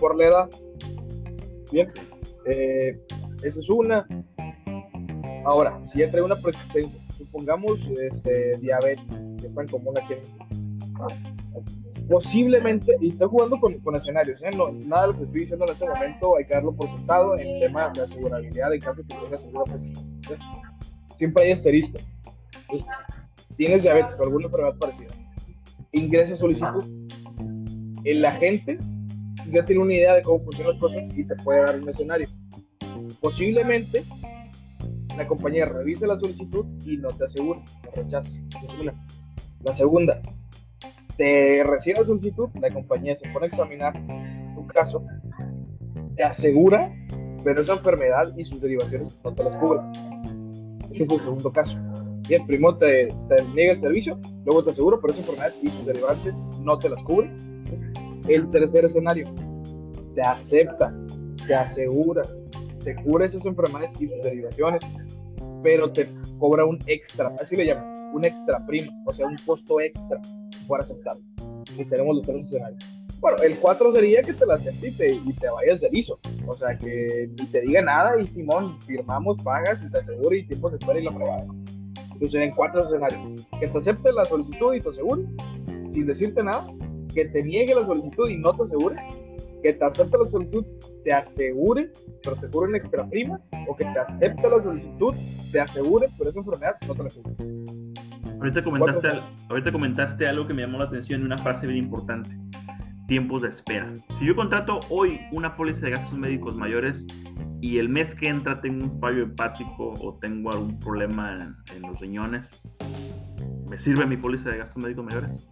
Por 0.00 0.16
la 0.16 0.26
edad. 0.26 0.50
Bien. 1.72 1.90
Eh, 2.46 2.98
esa 3.42 3.58
es 3.58 3.68
una. 3.68 4.06
Ahora, 5.44 5.78
si 5.84 6.00
ya 6.00 6.10
trae 6.10 6.22
una 6.22 6.36
persistencia, 6.36 6.98
supongamos 7.16 7.80
este, 8.00 8.56
diabetes, 8.58 9.04
que 9.40 9.48
fue 9.50 9.62
en 9.64 9.68
común 9.68 9.94
aquí 9.98 10.14
posiblemente, 12.08 12.96
y 13.00 13.08
estoy 13.08 13.28
jugando 13.28 13.58
con, 13.58 13.78
con 13.80 13.96
escenarios, 13.96 14.40
¿eh? 14.42 14.50
no, 14.56 14.70
nada 14.86 15.02
de 15.02 15.08
lo 15.08 15.18
que 15.18 15.24
estoy 15.24 15.40
diciendo 15.40 15.64
en 15.66 15.72
este 15.72 15.88
momento 15.88 16.36
hay 16.36 16.44
que 16.44 16.54
darlo 16.54 16.72
por 16.72 16.88
sentado 16.88 17.36
en 17.36 17.60
tema 17.60 17.90
de 17.90 18.02
asegurabilidad 18.02 18.72
en 18.72 18.80
caso 18.80 19.02
de 19.02 19.08
que 19.08 19.14
tengas 19.14 19.40
seguro 19.40 19.64
persistencia. 19.64 20.38
Siempre 21.14 21.44
hay 21.44 21.52
asterisco. 21.52 21.98
tienes 23.56 23.82
diabetes 23.82 24.14
o 24.18 24.22
alguna 24.22 24.46
enfermedad 24.46 24.78
parecida, 24.78 25.14
ingresa 25.92 26.34
solicitud, 26.34 26.84
el 28.04 28.24
agente 28.24 28.78
ya 29.50 29.64
tiene 29.64 29.82
una 29.82 29.94
idea 29.94 30.14
de 30.14 30.22
cómo 30.22 30.44
funcionan 30.44 30.72
las 30.72 30.80
cosas 30.80 31.02
y 31.16 31.24
te 31.24 31.36
puede 31.36 31.60
dar 31.60 31.80
un 31.80 31.88
escenario. 31.88 32.28
Posiblemente 33.20 34.04
la 35.16 35.26
compañía 35.26 35.64
revise 35.64 36.06
la 36.06 36.18
solicitud 36.18 36.66
y 36.84 36.98
no 36.98 37.08
te 37.08 37.24
asegura, 37.24 37.62
te 37.82 38.02
rechaza. 38.02 38.28
es 38.62 38.74
una. 38.74 38.94
La 39.62 39.72
segunda, 39.72 40.20
te 41.16 41.64
recibe 41.64 42.00
la 42.00 42.06
solicitud, 42.06 42.48
la 42.60 42.70
compañía 42.70 43.14
se 43.14 43.28
pone 43.30 43.46
a 43.46 43.48
examinar 43.48 43.94
tu 44.54 44.66
caso, 44.66 45.02
te 46.16 46.22
asegura, 46.22 46.92
pero 47.42 47.60
esa 47.60 47.74
enfermedad 47.74 48.32
y 48.36 48.44
sus 48.44 48.60
derivaciones 48.60 49.18
no 49.24 49.34
te 49.34 49.44
las 49.44 49.54
cubre. 49.54 49.80
Ese 50.90 51.04
es 51.04 51.10
el 51.10 51.18
segundo 51.18 51.52
caso. 51.52 51.76
Bien, 52.28 52.46
primero 52.46 52.76
te, 52.76 53.08
te 53.28 53.44
niega 53.54 53.72
el 53.72 53.78
servicio, 53.78 54.18
luego 54.44 54.64
te 54.64 54.70
asegura, 54.70 54.98
pero 55.00 55.12
esa 55.12 55.22
enfermedad 55.22 55.54
y 55.62 55.70
sus 55.70 55.86
derivantes 55.86 56.36
no 56.60 56.78
te 56.78 56.88
las 56.88 57.02
cubre. 57.04 57.30
El 58.28 58.50
tercer 58.50 58.84
escenario, 58.84 59.32
te 60.14 60.22
acepta, 60.22 60.94
te 61.46 61.54
asegura, 61.54 62.22
te 62.82 62.94
cubre 62.96 63.26
esas 63.26 63.44
enfermedades 63.44 63.90
y 64.00 64.06
sus 64.06 64.22
derivaciones, 64.22 64.82
pero 65.62 65.90
te 65.92 66.08
cobra 66.38 66.64
un 66.64 66.78
extra, 66.86 67.32
así 67.40 67.56
le 67.56 67.66
llaman, 67.66 68.12
un 68.14 68.24
extra 68.24 68.64
prima, 68.66 68.92
o 69.04 69.12
sea, 69.12 69.26
un 69.26 69.36
costo 69.44 69.80
extra 69.80 70.20
por 70.66 70.80
aceptarlo. 70.80 71.22
Y 71.76 71.84
tenemos 71.84 72.16
los 72.16 72.26
tres 72.26 72.44
escenarios. 72.44 72.84
Bueno, 73.20 73.38
el 73.42 73.58
4 73.58 73.92
sería 73.92 74.22
que 74.22 74.34
te 74.34 74.44
la 74.44 74.54
acepte 74.54 74.88
y 74.88 74.92
te, 74.92 75.12
y 75.14 75.32
te 75.32 75.48
vayas 75.48 75.80
de 75.80 75.88
liso. 75.90 76.18
O 76.46 76.54
sea, 76.54 76.76
que 76.76 77.30
ni 77.38 77.46
te 77.46 77.62
diga 77.62 77.80
nada 77.82 78.20
y 78.20 78.26
Simón, 78.26 78.80
firmamos, 78.82 79.42
pagas 79.42 79.82
y 79.82 79.90
te 79.90 79.98
aseguro 79.98 80.34
y 80.36 80.46
tiempo 80.46 80.70
de 80.70 80.76
espera 80.76 81.00
y 81.00 81.04
la 81.04 81.10
prueba. 81.10 81.38
Entonces 81.96 82.30
serían 82.30 82.50
cuatro 82.54 82.82
escenarios. 82.82 83.46
Que 83.58 83.68
te 83.68 83.78
acepte 83.78 84.12
la 84.12 84.24
solicitud 84.26 84.74
y 84.74 84.80
te 84.80 84.88
asegure, 84.88 85.22
sin 85.86 86.06
decirte 86.06 86.42
nada. 86.42 86.66
Que 87.16 87.24
te 87.24 87.42
niegue 87.42 87.74
la 87.74 87.86
solicitud 87.86 88.28
y 88.28 88.36
no 88.36 88.52
te 88.52 88.64
asegure. 88.64 88.96
Que 89.62 89.72
te 89.72 89.84
acepte 89.86 90.18
la 90.18 90.26
solicitud, 90.26 90.66
te 91.02 91.14
asegure, 91.14 91.90
pero 92.22 92.36
te 92.36 92.46
cubre 92.48 92.68
una 92.68 92.76
extra 92.76 93.08
prima. 93.08 93.40
O 93.66 93.74
que 93.74 93.84
te 93.84 93.98
acepte 93.98 94.42
la 94.42 94.62
solicitud, 94.62 95.14
te 95.50 95.58
asegure, 95.58 96.08
pero 96.18 96.28
esa 96.28 96.40
enfermedad 96.40 96.76
no 96.86 96.94
te 96.94 97.02
la 97.02 97.08
cubre. 97.08 98.36
Ahorita 98.38 98.62
comentaste, 98.62 99.08
ahorita 99.48 99.72
comentaste 99.72 100.28
algo 100.28 100.46
que 100.46 100.52
me 100.52 100.60
llamó 100.60 100.76
la 100.76 100.84
atención 100.84 101.22
y 101.22 101.24
una 101.24 101.38
frase 101.38 101.66
bien 101.66 101.78
importante. 101.78 102.36
Tiempos 103.08 103.40
de 103.40 103.48
espera. 103.48 103.90
Si 104.18 104.26
yo 104.26 104.36
contrato 104.36 104.80
hoy 104.90 105.18
una 105.32 105.56
póliza 105.56 105.86
de 105.86 105.92
gastos 105.92 106.18
médicos 106.18 106.58
mayores 106.58 107.06
y 107.62 107.78
el 107.78 107.88
mes 107.88 108.14
que 108.14 108.28
entra 108.28 108.60
tengo 108.60 108.84
un 108.84 109.00
fallo 109.00 109.22
hepático 109.22 109.94
o 110.02 110.18
tengo 110.20 110.52
algún 110.52 110.78
problema 110.80 111.34
en, 111.74 111.82
los 111.82 111.98
riñones, 111.98 112.62
¿me 113.68 113.78
sirve 113.78 114.06
mi 114.06 114.16
póliza 114.16 114.50
de 114.50 114.58
gastos 114.58 114.82
médicos 114.82 115.04
mayores? 115.04 115.46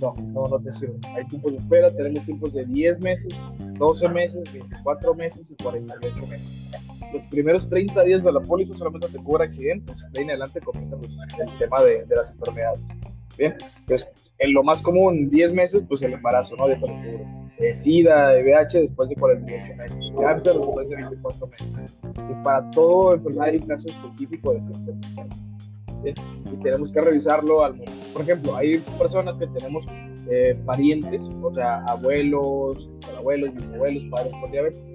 No, 0.00 0.14
no, 0.16 0.48
no 0.48 0.58
te 0.60 0.70
sirve. 0.72 0.98
Hay 1.16 1.26
tiempos 1.26 1.52
de 1.52 1.58
espera, 1.58 1.90
tenemos 1.94 2.24
tiempos 2.24 2.52
de 2.52 2.64
10 2.64 3.00
meses, 3.00 3.34
12 3.78 4.08
meses, 4.08 4.52
24 4.52 5.14
meses 5.14 5.50
y 5.50 5.62
48 5.62 6.26
meses 6.26 6.70
los 7.12 7.22
primeros 7.24 7.68
30 7.68 8.04
días 8.04 8.22
de 8.22 8.32
la 8.32 8.40
póliza 8.40 8.72
solamente 8.74 9.08
te 9.08 9.18
cubre 9.18 9.42
accidentes, 9.42 9.98
de 9.98 10.20
ahí 10.20 10.24
en 10.24 10.30
adelante 10.30 10.60
comienza 10.60 10.94
el 10.94 11.58
tema 11.58 11.82
de, 11.82 12.04
de, 12.04 12.14
las 12.14 12.30
enfermedades. 12.30 12.88
Bien, 13.36 13.56
pues 13.86 14.06
en 14.38 14.52
lo 14.52 14.62
más 14.62 14.78
común, 14.82 15.28
10 15.28 15.52
meses, 15.52 15.82
pues 15.88 16.02
el 16.02 16.12
embarazo, 16.12 16.54
¿no? 16.54 16.68
De 16.68 16.76
de 17.60 17.74
SIDA, 17.74 18.30
de 18.30 18.42
VIH 18.42 18.80
después 18.80 19.08
de 19.10 19.16
48 19.16 19.76
meses, 19.76 20.12
cáncer 20.18 20.56
después 20.56 20.88
de 20.88 20.96
24 20.96 21.46
meses. 21.46 21.98
Y 22.04 22.42
para 22.42 22.70
todo 22.70 23.14
enfermedad 23.14 23.48
hay 23.48 23.56
un 23.58 23.66
caso 23.66 23.86
específico 23.86 24.54
de 24.54 24.60
¿Bien? 26.02 26.14
Y 26.52 26.56
tenemos 26.62 26.90
que 26.90 27.00
revisarlo 27.00 27.64
al 27.64 27.76
Por 28.12 28.22
ejemplo, 28.22 28.56
hay 28.56 28.78
personas 28.98 29.34
que 29.36 29.46
tenemos 29.48 29.84
eh, 30.30 30.58
parientes, 30.64 31.30
o 31.42 31.54
sea, 31.54 31.84
abuelos, 31.84 32.88
abuelos, 33.16 33.54
bisabuelos, 33.54 34.04
padres 34.10 34.32
con 34.40 34.50
diabetes 34.50 34.90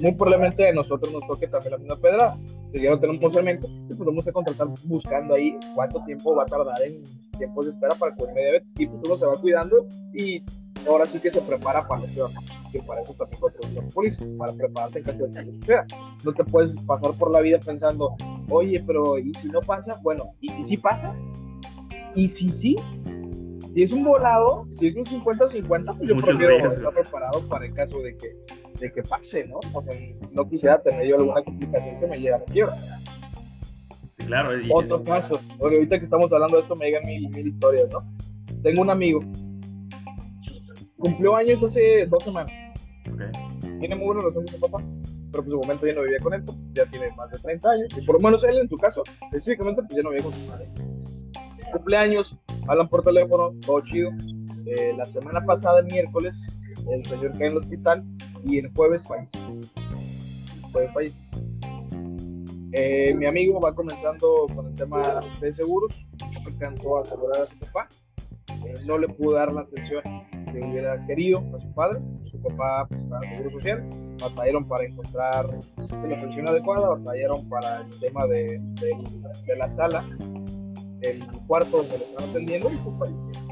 muy 0.00 0.12
probablemente 0.12 0.68
a 0.68 0.72
nosotros 0.72 1.12
nos 1.12 1.26
toque 1.26 1.46
también 1.46 1.72
la 1.72 1.78
misma 1.78 1.96
pedra. 1.96 2.38
Si 2.72 2.80
ya 2.80 2.90
no 2.90 3.00
tenemos 3.00 3.32
elemento, 3.32 3.68
pues 3.86 3.98
podemos 3.98 4.24
contratar 4.32 4.68
buscando 4.84 5.34
ahí 5.34 5.56
cuánto 5.74 6.02
tiempo 6.04 6.34
va 6.34 6.42
a 6.44 6.46
tardar 6.46 6.82
en 6.82 7.02
tiempos 7.38 7.66
de 7.66 7.72
espera 7.72 7.94
para 7.94 8.14
cubrir 8.14 8.34
diabetes 8.34 8.74
y 8.78 8.86
pues 8.86 9.00
uno 9.04 9.16
se 9.16 9.26
va 9.26 9.32
cuidando 9.40 9.86
y 10.14 10.42
ahora 10.88 11.06
sí 11.06 11.18
que 11.20 11.30
se 11.30 11.40
prepara 11.40 11.86
para 11.86 12.02
lo 12.02 12.06
peor, 12.08 12.30
que 12.70 12.80
para 12.82 13.00
eso 13.00 13.14
también 13.14 13.84
un 13.84 13.88
policía, 13.90 14.26
para 14.38 14.52
prepararte 14.52 14.98
en 14.98 15.04
caso 15.04 15.26
de 15.26 15.44
que 15.44 15.60
sea. 15.60 15.86
No 16.24 16.32
te 16.32 16.44
puedes 16.44 16.74
pasar 16.86 17.12
por 17.18 17.30
la 17.30 17.40
vida 17.40 17.58
pensando, 17.58 18.14
oye, 18.48 18.82
pero 18.86 19.18
¿y 19.18 19.32
si 19.34 19.48
no 19.48 19.60
pasa? 19.60 19.98
Bueno, 20.02 20.34
¿y 20.40 20.48
si 20.50 20.64
sí 20.64 20.76
pasa? 20.76 21.14
¿Y 22.14 22.28
si 22.28 22.50
sí? 22.50 22.76
Si 23.68 23.82
es 23.82 23.92
un 23.92 24.04
volado, 24.04 24.66
si 24.70 24.88
es 24.88 24.96
un 24.96 25.04
50-50, 25.04 25.96
pues 25.96 26.08
yo 26.08 26.16
prefiero 26.16 26.66
estar 26.66 26.92
preparado 26.92 27.48
para 27.48 27.66
el 27.66 27.74
caso 27.74 28.00
de 28.00 28.16
que 28.16 28.36
de 28.80 28.90
que 28.90 29.02
pase, 29.02 29.46
¿no? 29.46 29.60
O 29.72 29.82
sea, 29.82 29.94
no 30.32 30.48
quisiera 30.48 30.82
tener 30.82 31.06
yo 31.06 31.16
alguna 31.16 31.42
complicación 31.42 32.00
que 32.00 32.06
me 32.06 32.18
lleve 32.18 32.34
a 32.34 32.38
la 32.38 32.44
quiebra. 32.46 32.74
Sí, 34.18 34.26
claro. 34.26 34.50
Otro 34.72 35.02
caso, 35.02 35.40
ahorita 35.60 35.98
que 35.98 36.04
estamos 36.06 36.32
hablando 36.32 36.56
de 36.56 36.62
esto 36.62 36.74
me 36.76 36.86
llegan 36.86 37.04
mil, 37.04 37.28
mil 37.30 37.46
historias, 37.46 37.90
¿no? 37.90 38.02
Tengo 38.62 38.82
un 38.82 38.90
amigo, 38.90 39.20
cumplió 41.00 41.34
años 41.34 41.62
hace 41.62 42.06
dos 42.06 42.22
semanas. 42.22 42.52
Okay. 43.12 43.78
Tiene 43.80 43.96
muy 43.96 44.06
buena 44.06 44.22
relación 44.22 44.44
con 44.44 44.54
su 44.54 44.60
papá, 44.60 44.84
pero 45.32 45.42
pues 45.42 45.48
su 45.48 45.58
momento 45.58 45.86
ya 45.86 45.94
no 45.94 46.02
vivía 46.02 46.18
con 46.22 46.34
él, 46.34 46.44
pues, 46.44 46.56
ya 46.74 46.86
tiene 46.86 47.10
más 47.16 47.30
de 47.30 47.38
30 47.38 47.70
años, 47.70 47.88
y 47.96 48.00
por 48.02 48.16
lo 48.16 48.20
menos 48.20 48.44
él 48.44 48.58
en 48.58 48.68
su 48.68 48.76
caso, 48.76 49.02
específicamente, 49.22 49.82
pues 49.82 49.96
ya 49.96 50.02
no 50.02 50.10
vivía 50.10 50.24
con 50.24 50.34
su 50.34 50.46
padre. 50.46 50.68
Cumpleaños, 51.72 52.36
hablan 52.68 52.88
por 52.88 53.02
teléfono, 53.02 53.52
todo 53.64 53.80
chido. 53.80 54.10
Eh, 54.66 54.92
la 54.96 55.04
semana 55.06 55.44
pasada, 55.44 55.80
el 55.80 55.86
miércoles, 55.86 56.60
el 56.90 57.04
señor 57.04 57.32
cae 57.32 57.46
en 57.46 57.52
el 57.52 57.58
hospital 57.58 58.04
y 58.44 58.58
el 58.58 58.70
jueves 58.74 59.02
país. 59.02 59.32
Jueves 60.72 60.92
país. 60.92 61.22
Eh, 62.72 63.14
mi 63.14 63.26
amigo 63.26 63.60
va 63.60 63.74
comenzando 63.74 64.46
con 64.54 64.66
el 64.66 64.74
tema 64.74 65.20
de 65.40 65.52
seguros, 65.52 66.06
alcanzó 66.46 66.98
a 66.98 67.00
asegurar 67.00 67.42
a 67.42 67.46
su 67.46 67.58
papá, 67.58 67.88
eh, 68.64 68.74
no 68.86 68.96
le 68.96 69.08
pudo 69.08 69.32
dar 69.32 69.52
la 69.52 69.62
atención 69.62 70.02
que 70.52 70.60
hubiera 70.60 71.06
querido 71.06 71.42
a 71.54 71.58
su 71.58 71.72
padre, 71.72 72.00
su 72.30 72.40
papá 72.42 72.86
pues, 72.88 73.02
estaba 73.02 73.24
en 73.24 73.30
seguro 73.30 73.50
social, 73.50 73.88
batallaron 74.20 74.68
para 74.68 74.84
encontrar 74.84 75.46
la 75.76 76.16
atención 76.16 76.48
adecuada, 76.48 76.88
batallaron 76.90 77.48
para 77.48 77.82
el 77.82 78.00
tema 78.00 78.26
de, 78.26 78.60
de, 79.46 79.56
la 79.56 79.68
sala, 79.68 80.04
el 81.02 81.26
cuarto 81.46 81.78
donde 81.78 81.98
le 81.98 82.04
están 82.04 82.30
atendiendo 82.30 82.70
y 82.70 82.76
pues 82.76 82.96
falleció 82.98 83.50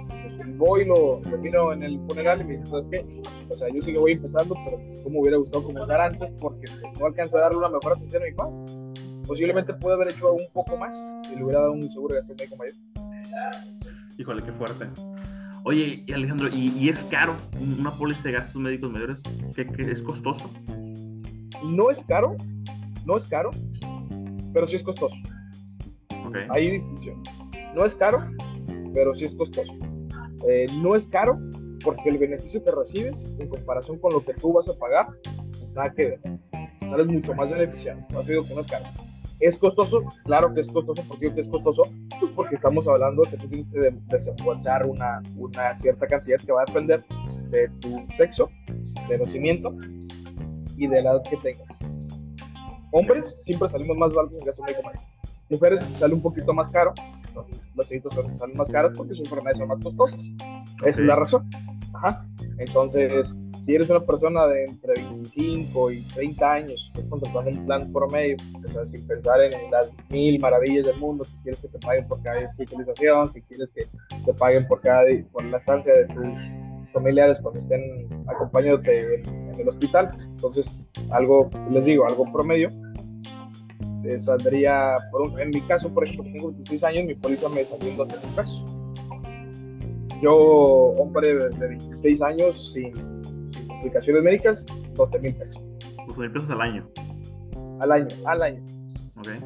voy, 0.58 0.84
lo 0.84 1.20
termino 1.22 1.72
en 1.72 1.82
el 1.82 2.00
funeral 2.06 2.40
y 2.40 2.44
me 2.44 2.56
dice, 2.56 2.66
¿sabes 2.66 2.88
qué? 2.90 3.06
O 3.48 3.54
sea, 3.54 3.68
yo 3.68 3.80
sí 3.80 3.92
que 3.92 3.98
voy 3.98 4.12
empezando, 4.12 4.54
pero 4.64 4.78
como 5.02 5.20
hubiera 5.20 5.36
gustado 5.38 5.64
comenzar 5.64 6.00
antes 6.00 6.30
porque 6.40 6.66
no 6.98 7.06
alcanza 7.06 7.38
a 7.38 7.42
darle 7.42 7.58
una 7.58 7.68
mejor 7.68 7.92
atención 7.92 8.22
a 8.22 8.26
mi 8.26 8.32
padre. 8.32 8.54
Posiblemente 9.26 9.74
puede 9.74 9.94
haber 9.94 10.12
hecho 10.12 10.32
un 10.32 10.46
poco 10.52 10.76
más 10.76 10.94
si 11.26 11.36
le 11.36 11.44
hubiera 11.44 11.60
dado 11.60 11.72
un 11.72 11.82
seguro 11.82 12.14
de 12.14 12.20
gasto 12.20 12.34
médico 12.34 12.56
mayor. 12.56 12.74
Híjole, 14.16 14.42
qué 14.42 14.52
fuerte. 14.52 14.86
Oye, 15.68 16.02
Alejandro, 16.14 16.48
¿y, 16.48 16.88
es 16.88 17.04
caro 17.04 17.36
una 17.78 17.90
póliza 17.90 18.22
de 18.22 18.32
gastos 18.32 18.58
médicos 18.58 18.90
mayores? 18.90 19.22
¿Qué, 19.54 19.68
es 19.76 20.00
costoso? 20.00 20.50
No 21.62 21.90
es 21.90 22.00
caro, 22.08 22.34
no 23.04 23.18
es 23.18 23.24
caro, 23.24 23.50
pero 24.54 24.66
sí 24.66 24.76
es 24.76 24.82
costoso. 24.82 25.14
Okay. 26.28 26.46
Hay 26.48 26.70
distinción. 26.70 27.22
No 27.74 27.84
es 27.84 27.92
caro, 27.92 28.30
pero 28.94 29.12
sí 29.12 29.24
es 29.24 29.32
costoso. 29.32 29.70
Eh, 30.48 30.64
no 30.76 30.94
es 30.94 31.04
caro 31.04 31.38
porque 31.84 32.08
el 32.08 32.16
beneficio 32.16 32.64
que 32.64 32.70
recibes 32.70 33.34
en 33.38 33.48
comparación 33.50 33.98
con 33.98 34.14
lo 34.14 34.24
que 34.24 34.32
tú 34.32 34.54
vas 34.54 34.66
a 34.68 34.78
pagar 34.78 35.08
nada 35.74 35.92
que 35.92 36.04
ver. 36.06 36.20
Sales 36.80 37.06
mucho 37.08 37.34
más 37.34 37.50
beneficiado. 37.50 38.00
No 38.08 38.22
digo 38.22 38.42
que 38.48 38.54
no 38.54 38.62
es 38.62 38.68
caro. 38.68 38.86
¿Es 39.40 39.56
costoso? 39.56 40.02
Claro 40.24 40.52
que 40.52 40.60
es 40.60 40.66
costoso. 40.66 41.02
¿Por 41.04 41.18
qué 41.18 41.32
es 41.36 41.46
costoso? 41.46 41.82
Pues 42.20 42.32
porque 42.34 42.56
estamos 42.56 42.86
hablando 42.88 43.22
de 43.22 43.30
que 43.30 43.36
tú 43.36 43.48
tienes 43.48 43.66
que 43.72 43.78
desembolsar 44.08 44.86
una, 44.86 45.22
una 45.36 45.74
cierta 45.74 46.06
cantidad 46.06 46.38
que 46.38 46.52
va 46.52 46.62
a 46.62 46.64
depender 46.66 47.04
de 47.50 47.68
tu 47.80 48.04
sexo, 48.16 48.50
de 49.08 49.18
nacimiento 49.18 49.74
y 50.76 50.86
de 50.86 51.02
la 51.02 51.12
edad 51.12 51.22
que 51.22 51.36
tengas. 51.36 51.68
Hombres 52.90 53.42
siempre 53.44 53.68
salimos 53.68 53.96
más 53.96 54.12
baratos 54.12 54.40
en 54.40 54.46
gasto 54.46 54.62
médico. 54.62 54.90
Mujeres 55.50 55.80
sale 55.92 56.14
un 56.14 56.22
poquito 56.22 56.52
más 56.52 56.68
caro. 56.68 56.92
Las 57.76 57.86
citas 57.86 58.12
salen 58.12 58.56
más 58.56 58.68
caras 58.68 58.92
porque 58.96 59.14
sus 59.14 59.26
enfermedades 59.26 59.58
son 59.58 59.68
más 59.68 59.78
costosas. 59.82 60.20
Esa 60.84 60.90
es 60.90 60.98
la 60.98 61.14
razón. 61.14 61.48
Ajá. 61.94 62.26
Entonces, 62.58 63.32
si 63.68 63.74
eres 63.74 63.90
una 63.90 64.00
persona 64.00 64.46
de 64.46 64.64
entre 64.64 64.94
25 64.94 65.90
y 65.90 66.00
30 66.00 66.52
años, 66.52 66.86
estás 66.86 67.04
contratando 67.04 67.50
un 67.50 67.66
plan 67.66 67.92
promedio, 67.92 68.36
o 68.66 68.72
sea, 68.72 68.82
sin 68.86 69.06
pensar 69.06 69.42
en 69.42 69.70
las 69.70 69.92
mil 70.08 70.40
maravillas 70.40 70.86
del 70.86 70.96
mundo, 70.96 71.24
que 71.24 71.42
quieres 71.42 71.60
que 71.60 71.68
te 71.68 71.78
paguen 71.80 72.08
por 72.08 72.22
cada 72.22 72.48
hospitalización, 72.48 73.30
que 73.30 73.42
quieres 73.42 73.68
que 73.74 73.84
te 74.24 74.32
paguen 74.32 74.66
por 74.66 74.80
cada 74.80 75.04
por 75.30 75.44
la 75.44 75.58
estancia 75.58 75.92
de 75.92 76.06
tus 76.06 76.92
familiares 76.94 77.36
cuando 77.42 77.60
estén 77.60 78.08
acompañándote 78.26 79.16
en, 79.16 79.60
el 79.60 79.68
hospital, 79.68 80.08
pues, 80.14 80.28
entonces 80.28 80.66
algo, 81.10 81.50
les 81.70 81.84
digo, 81.84 82.06
algo 82.06 82.24
promedio, 82.32 82.70
eh, 84.04 84.18
saldría, 84.18 84.94
por 85.10 85.38
en 85.42 85.50
mi 85.50 85.60
caso, 85.60 85.92
por 85.92 86.06
ejemplo, 86.06 86.32
tengo 86.32 86.48
26 86.52 86.84
años, 86.84 87.04
mi 87.04 87.14
póliza 87.16 87.50
me 87.50 87.62
salió 87.66 87.90
en 87.90 87.96
12 87.98 88.12
mil 88.12 88.34
pesos. 88.34 88.64
Yo, 90.22 90.34
hombre 90.34 91.34
de, 91.34 91.48
de 91.50 91.68
26 91.68 92.22
años, 92.22 92.72
sin 92.72 93.17
complicaciones 93.78 94.22
médicas, 94.22 94.66
12 94.94 95.18
mil 95.20 95.34
pesos. 95.36 95.62
12 96.08 96.20
mil 96.20 96.32
pesos 96.32 96.50
al 96.50 96.60
año. 96.60 96.88
Al 97.80 97.92
año, 97.92 98.08
al 98.24 98.42
año. 98.42 98.64
Okay. 99.16 99.40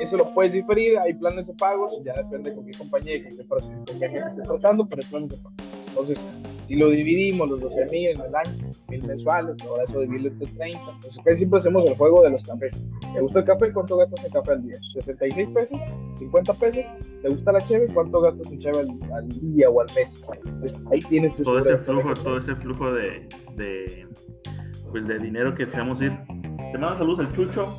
Eso 0.00 0.16
lo 0.16 0.32
puedes 0.34 0.52
diferir, 0.52 0.98
hay 0.98 1.14
planes 1.14 1.46
de 1.46 1.54
pagos, 1.54 1.92
ya 2.04 2.12
depende 2.14 2.54
con 2.54 2.66
qué 2.66 2.76
compañía 2.76 3.16
y 3.16 3.22
con 3.22 3.30
qué, 3.30 3.92
qué 3.98 4.08
gente 4.08 4.28
esté 4.28 4.42
tratando, 4.42 4.86
pero 4.86 5.02
hay 5.02 5.08
planes 5.08 5.30
de 5.30 5.36
pago. 5.38 5.54
Entonces, 5.88 6.20
si 6.66 6.76
lo 6.76 6.88
dividimos, 6.88 7.48
los 7.48 7.60
12 7.60 7.86
mil 7.90 8.08
en 8.08 8.20
el 8.20 8.34
año, 8.34 8.70
mil 8.88 9.06
mensuales, 9.06 9.60
ahora 9.62 9.82
eso 9.82 10.00
dividirlo 10.00 10.28
entre 10.28 10.46
30. 10.46 10.78
Entonces, 10.78 11.22
que 11.24 11.36
siempre 11.36 11.58
hacemos 11.58 11.88
el 11.88 11.96
juego 11.96 12.22
de 12.22 12.30
los 12.30 12.42
cafés. 12.42 12.84
¿Te 13.12 13.20
gusta 13.20 13.40
el 13.40 13.44
café? 13.44 13.72
¿Cuánto 13.72 13.96
gastas 13.96 14.24
en 14.24 14.32
café 14.32 14.52
al 14.52 14.62
día? 14.62 14.78
¿66 14.94 15.52
pesos? 15.52 15.80
¿50 16.20 16.58
pesos? 16.58 16.84
¿Te 17.22 17.28
gusta 17.28 17.52
la 17.52 17.60
cheve? 17.66 17.86
¿Cuánto 17.92 18.20
gastas 18.20 18.50
en 18.50 18.58
cheve 18.60 18.78
al, 18.78 19.12
al 19.12 19.28
día 19.28 19.68
o 19.68 19.80
al 19.80 19.86
mes? 19.94 20.28
Entonces, 20.44 20.78
ahí 20.90 21.00
tienes 21.00 21.36
tu 21.36 21.42
todo 21.42 21.58
ese 21.58 21.76
flujo, 21.78 22.14
todo 22.14 22.38
ese 22.38 22.54
flujo 22.56 22.92
de, 22.92 23.28
de, 23.56 24.06
pues 24.90 25.06
de 25.06 25.18
dinero 25.18 25.54
que 25.54 25.66
dejamos 25.66 26.00
ir. 26.00 26.12
Te 26.72 26.78
mando 26.78 26.96
saludos 26.96 27.20
al 27.20 27.32
Chucho. 27.32 27.76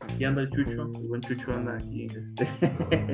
Aquí 0.00 0.24
anda 0.24 0.42
el 0.42 0.50
Chucho, 0.50 0.90
el 1.00 1.08
buen 1.08 1.20
Chucho 1.20 1.52
anda 1.52 1.76
aquí. 1.76 2.06
Este. 2.06 2.46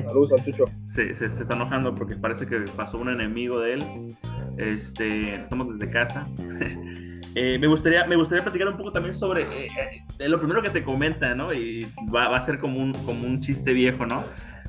Saludos 0.03 0.31
al 0.33 0.43
Chucho. 0.45 0.65
Se, 0.85 1.13
se, 1.13 1.25
está 1.25 1.55
enojando 1.55 1.93
porque 1.93 2.15
parece 2.15 2.47
que 2.47 2.65
pasó 2.75 2.97
un 2.97 3.09
enemigo 3.09 3.59
de 3.59 3.73
él. 3.75 4.17
Este, 4.57 5.35
estamos 5.35 5.77
desde 5.77 5.91
casa. 5.91 6.27
eh, 7.35 7.57
me, 7.59 7.67
gustaría, 7.67 8.05
me 8.05 8.15
gustaría 8.15 8.43
platicar 8.43 8.67
un 8.69 8.77
poco 8.77 8.91
también 8.91 9.13
sobre 9.13 9.43
eh, 9.43 10.03
eh, 10.19 10.29
lo 10.29 10.39
primero 10.39 10.61
que 10.61 10.69
te 10.69 10.83
comenta, 10.83 11.35
¿no? 11.35 11.53
Y 11.53 11.87
va, 12.13 12.35
a 12.35 12.39
ser 12.41 12.59
como 12.59 12.79
un, 12.79 12.93
como 12.93 13.25
un 13.27 13.39
chiste 13.39 13.73
viejo, 13.73 14.05
¿no? 14.05 14.23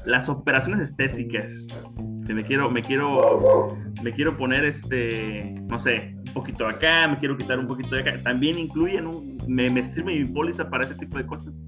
Las 0.05 0.29
operaciones 0.29 0.81
estéticas. 0.81 1.67
Me 2.27 2.45
quiero, 2.45 2.71
me 2.71 2.83
quiero, 2.83 3.75
me 4.03 4.13
quiero 4.13 4.37
poner 4.37 4.65
este, 4.65 5.55
no 5.67 5.79
sé, 5.79 6.15
un 6.15 6.35
poquito 6.35 6.67
acá, 6.69 7.09
me 7.09 7.19
quiero 7.19 7.39
quitar 7.39 7.59
un 7.59 7.67
poquito 7.67 7.95
de 7.95 8.03
acá. 8.03 8.23
También 8.23 8.59
incluyen, 8.59 9.07
un, 9.07 9.39
me, 9.49 9.71
me 9.71 9.85
sirve 9.87 10.15
mi 10.15 10.27
póliza 10.27 10.69
para 10.69 10.85
ese 10.85 10.95
tipo 10.95 11.17
de 11.17 11.25
cosas. 11.25 11.59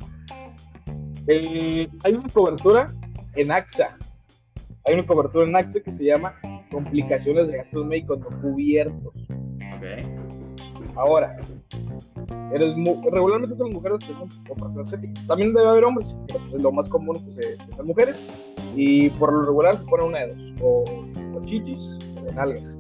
Hay 1.27 2.13
una 2.13 2.29
cobertura 2.29 2.87
en 3.37 3.51
AXA. 3.51 3.97
Hay 4.87 4.95
una 4.95 5.07
cobertura 5.07 5.47
en 5.47 5.57
AXA 5.57 5.81
que 5.81 5.91
se 5.91 6.05
llama 6.05 6.35
complicaciones 6.71 7.49
de 7.49 7.59
gastos 7.59 7.87
médicos 7.87 8.21
no 8.21 8.41
cubiertos. 8.41 9.15
Okay. 9.77 10.07
Ahora, 10.97 11.37
eres 12.53 12.75
regularmente 13.11 13.55
son 13.57 13.71
mujeres 13.71 14.01
que 14.01 14.13
son 14.15 14.81
estéticas. 14.81 15.27
También 15.27 15.53
debe 15.55 15.69
haber 15.69 15.85
hombres, 15.85 16.15
pero 16.27 16.41
pues 16.51 16.63
lo 16.63 16.73
más 16.73 16.89
común 16.89 17.17
es 17.17 17.23
que, 17.23 17.31
se, 17.31 17.57
que 17.57 17.73
sean 17.73 17.87
mujeres. 17.87 18.17
Y 18.75 19.11
por 19.11 19.33
lo 19.33 19.43
regular 19.43 19.79
se 19.79 19.85
pone 19.85 20.05
una 20.05 20.21
de 20.21 20.35
dos, 20.35 20.63
o, 20.63 20.85
o 21.37 21.45
chichis 21.45 21.99
o 22.17 22.33
nalgas. 22.35 22.79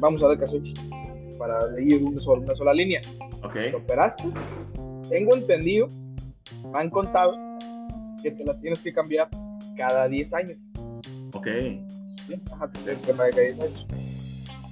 Vamos 0.00 0.22
a 0.22 0.28
ver 0.28 0.38
caso 0.38 0.58
chichis, 0.58 0.90
para 1.38 1.70
leer 1.72 2.02
una 2.02 2.18
sola, 2.18 2.42
una 2.42 2.54
sola 2.54 2.74
línea. 2.74 3.00
Okay. 3.42 3.70
Te 3.70 3.76
operaste, 3.76 4.24
tengo 5.08 5.36
entendido, 5.36 5.86
me 6.72 6.80
han 6.80 6.90
contado 6.90 7.32
que 8.22 8.30
te 8.30 8.44
la 8.44 8.58
tienes 8.60 8.80
que 8.80 8.92
cambiar 8.92 9.28
cada 9.76 10.08
10 10.08 10.34
años. 10.34 10.58
Ok. 11.32 11.46
Ajá, 12.52 12.70
te 12.72 12.80
tienes 12.80 12.98
que 13.00 13.08
cambiar 13.08 13.30
cada 13.30 13.42
10 13.42 13.60
años. 13.60 13.86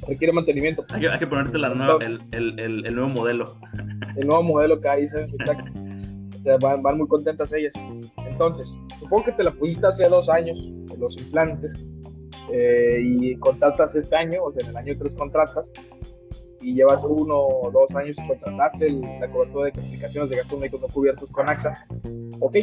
Requiere 0.07 0.33
mantenimiento. 0.33 0.85
Hay 0.91 1.01
que, 1.01 1.09
hay 1.09 1.19
que 1.19 1.27
ponerte 1.27 1.59
la 1.59 1.71
nueva, 1.71 1.99
el, 2.05 2.21
el, 2.33 2.61
el, 2.61 2.87
el, 2.87 2.95
nuevo 2.95 3.11
modelo. 3.11 3.57
El 4.17 4.29
nuevo 4.29 4.43
modelo 4.45 4.79
cada 4.79 4.97
10 4.97 5.15
años, 5.15 5.33
exacto. 5.33 5.65
o 6.39 6.43
sea, 6.43 6.57
van, 6.59 6.83
van, 6.83 6.99
muy 6.99 7.09
contentas 7.09 7.53
ellas. 7.53 7.73
Entonces, 8.29 8.73
supongo 9.01 9.25
que 9.25 9.33
te 9.33 9.43
la 9.43 9.51
pusiste 9.51 9.87
hace 9.87 10.09
dos 10.09 10.29
años, 10.29 10.57
los 10.99 11.17
implantes, 11.17 11.85
eh, 12.53 13.01
y 13.03 13.37
contratas 13.37 13.95
este 13.95 14.15
año, 14.15 14.45
o 14.45 14.53
sea, 14.53 14.63
en 14.63 14.71
el 14.71 14.77
año 14.77 14.95
3 14.99 15.13
contratas, 15.15 15.73
y 16.61 16.75
llevas 16.75 17.03
uno 17.05 17.37
o 17.37 17.71
dos 17.71 17.91
años 17.97 18.17
y 18.19 18.29
contrataste 18.29 18.87
el, 18.87 19.01
la 19.01 19.29
cobertura 19.31 19.67
de 19.67 19.73
complicaciones 19.73 20.31
de 20.31 20.37
gastos 20.37 20.59
médicos 20.59 20.81
no 20.81 20.89
cubiertos 20.89 21.29
con 21.31 21.49
AXA, 21.49 21.87
ok. 22.41 22.57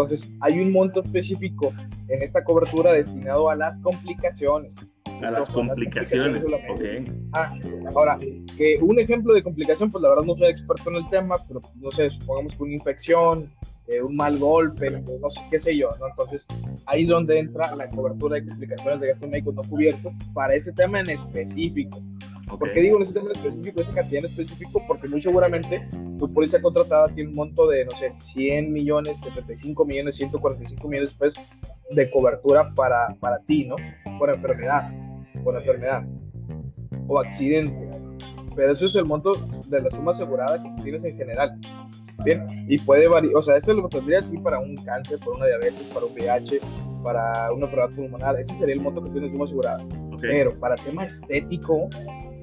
Entonces, 0.00 0.30
hay 0.40 0.60
un 0.60 0.70
monto 0.70 1.02
específico 1.02 1.72
en 2.06 2.22
esta 2.22 2.44
cobertura 2.44 2.92
destinado 2.92 3.50
a 3.50 3.56
las 3.56 3.76
complicaciones. 3.78 4.76
A 5.20 5.32
las 5.32 5.50
complicaciones, 5.50 6.44
las 6.48 6.60
complicaciones 6.60 7.10
ok. 7.10 7.30
Ah, 7.32 7.52
ahora, 7.96 8.16
que 8.56 8.78
un 8.80 9.00
ejemplo 9.00 9.34
de 9.34 9.42
complicación, 9.42 9.90
pues 9.90 10.00
la 10.00 10.10
verdad 10.10 10.22
no 10.22 10.36
soy 10.36 10.50
experto 10.50 10.90
en 10.90 10.96
el 10.96 11.08
tema, 11.10 11.34
pero 11.48 11.60
no 11.74 11.90
sé, 11.90 12.10
supongamos 12.10 12.54
que 12.54 12.62
una 12.62 12.74
infección, 12.74 13.50
eh, 13.88 14.00
un 14.00 14.14
mal 14.14 14.38
golpe, 14.38 14.88
no 14.88 15.28
sé 15.30 15.40
qué 15.50 15.58
sé 15.58 15.76
yo, 15.76 15.90
¿no? 15.98 16.06
Entonces, 16.06 16.46
ahí 16.86 17.02
es 17.02 17.08
donde 17.08 17.40
entra 17.40 17.74
la 17.74 17.88
cobertura 17.88 18.36
de 18.36 18.46
complicaciones 18.46 19.00
de 19.00 19.08
gastos 19.08 19.28
médicos 19.28 19.54
no 19.56 19.62
cubiertos 19.64 20.12
para 20.32 20.54
ese 20.54 20.70
tema 20.70 21.00
en 21.00 21.10
específico. 21.10 22.00
Okay. 22.48 22.58
¿Por 22.58 22.72
qué 22.72 22.80
digo 22.80 22.96
en 22.96 23.02
ese 23.02 23.12
tema 23.12 23.30
específico, 23.32 23.80
esa 23.80 23.92
cantidad 23.92 24.24
en 24.24 24.30
específico? 24.30 24.82
Porque 24.86 25.08
muy 25.08 25.20
seguramente 25.20 25.86
tu 26.18 26.32
póliza 26.32 26.60
contratada 26.60 27.08
tiene 27.08 27.30
un 27.30 27.36
monto 27.36 27.68
de, 27.68 27.84
no 27.84 27.90
sé, 27.92 28.10
100 28.12 28.72
millones, 28.72 29.20
75 29.20 29.84
millones, 29.84 30.16
145 30.16 30.88
millones 30.88 31.12
de 31.12 31.18
pesos 31.18 31.44
de 31.90 32.10
cobertura 32.10 32.72
para, 32.74 33.14
para 33.20 33.38
ti, 33.40 33.64
¿no? 33.66 33.76
Por 34.18 34.30
enfermedad, 34.30 34.90
por 35.44 35.56
enfermedad 35.56 36.04
o 37.06 37.20
accidente. 37.20 37.90
Pero 38.56 38.72
eso 38.72 38.86
es 38.86 38.94
el 38.94 39.04
monto 39.04 39.32
de 39.68 39.82
la 39.82 39.90
suma 39.90 40.12
asegurada 40.12 40.62
que 40.62 40.82
tienes 40.82 41.04
en 41.04 41.16
general. 41.16 41.58
Bien, 42.24 42.44
y 42.68 42.78
puede 42.78 43.06
variar, 43.06 43.36
o 43.36 43.42
sea, 43.42 43.56
eso 43.56 43.72
lo 43.72 43.88
tendrías 43.88 44.26
así 44.26 44.36
para 44.38 44.58
un 44.58 44.74
cáncer, 44.76 45.20
para 45.20 45.36
una 45.36 45.46
diabetes, 45.46 45.82
para 45.94 46.06
un 46.06 46.12
VIH, 46.12 46.60
para 47.04 47.52
una 47.52 47.66
enfermedad 47.66 47.94
pulmonar, 47.94 48.40
ese 48.40 48.58
sería 48.58 48.74
el 48.74 48.80
monto 48.80 49.02
que 49.02 49.10
tienes 49.10 49.30
suma 49.30 49.44
asegurada. 49.44 49.84
Okay. 50.14 50.30
Pero 50.30 50.58
para 50.58 50.74
tema 50.74 51.04
estético, 51.04 51.88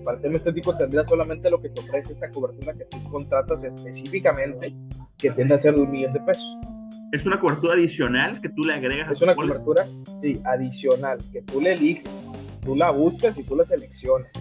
para 0.06 0.18
el 0.18 0.24
tema 0.24 0.36
estético 0.38 0.78
tendrías 0.78 1.06
solamente 1.08 1.50
lo 1.50 1.62
que 1.62 1.70
te 1.70 1.82
ofrece 1.82 2.14
esta 2.14 2.30
cobertura 2.30 2.74
que 2.74 2.86
tú 2.86 3.04
contratas 3.10 3.64
específicamente, 3.64 4.74
que 5.18 5.32
tiende 5.32 5.56
a 5.56 5.60
ser 5.60 5.76
de 5.76 5.82
un 5.82 5.92
millón 5.92 6.14
de 6.14 6.20
pesos. 6.22 6.46
¿Es 7.12 7.26
una 7.26 7.40
cobertura 7.40 7.74
adicional 7.74 8.40
que 8.40 8.50
tú 8.50 8.64
le 8.64 8.74
agregas? 8.74 9.12
Es 9.12 9.22
una 9.22 9.36
cobertura, 9.36 9.88
sí, 10.22 10.40
adicional, 10.46 11.18
que 11.32 11.42
tú 11.42 11.60
le 11.60 11.74
eliges, 11.74 12.10
tú 12.62 12.76
la 12.76 12.92
buscas 12.92 13.38
y 13.38 13.44
tú 13.44 13.56
la 13.56 13.66
seleccionas. 13.66 14.32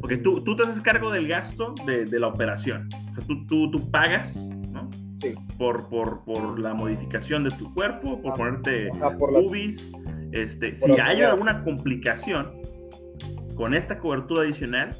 Porque 0.00 0.16
tú, 0.16 0.42
tú 0.42 0.56
te 0.56 0.64
haces 0.64 0.80
cargo 0.80 1.10
del 1.10 1.28
gasto 1.28 1.74
de, 1.86 2.04
de 2.04 2.20
la 2.20 2.28
operación. 2.28 2.88
O 2.92 3.14
sea, 3.14 3.26
tú, 3.26 3.46
tú, 3.46 3.70
tú 3.70 3.90
pagas, 3.90 4.48
¿no? 4.72 4.88
Sí. 5.20 5.34
Por, 5.58 5.88
por, 5.88 6.24
por 6.24 6.58
la 6.58 6.72
modificación 6.72 7.44
de 7.44 7.50
tu 7.50 7.72
cuerpo, 7.74 8.20
por 8.22 8.32
ah, 8.32 8.36
ponerte 8.36 8.88
ah, 9.02 9.10
por 9.18 9.32
UBIs. 9.32 9.90
Este, 10.32 10.74
si 10.74 10.92
hay 10.92 11.22
alguna 11.22 11.62
complicación 11.62 12.52
con 13.56 13.74
esta 13.74 13.98
cobertura 13.98 14.42
adicional, 14.42 14.90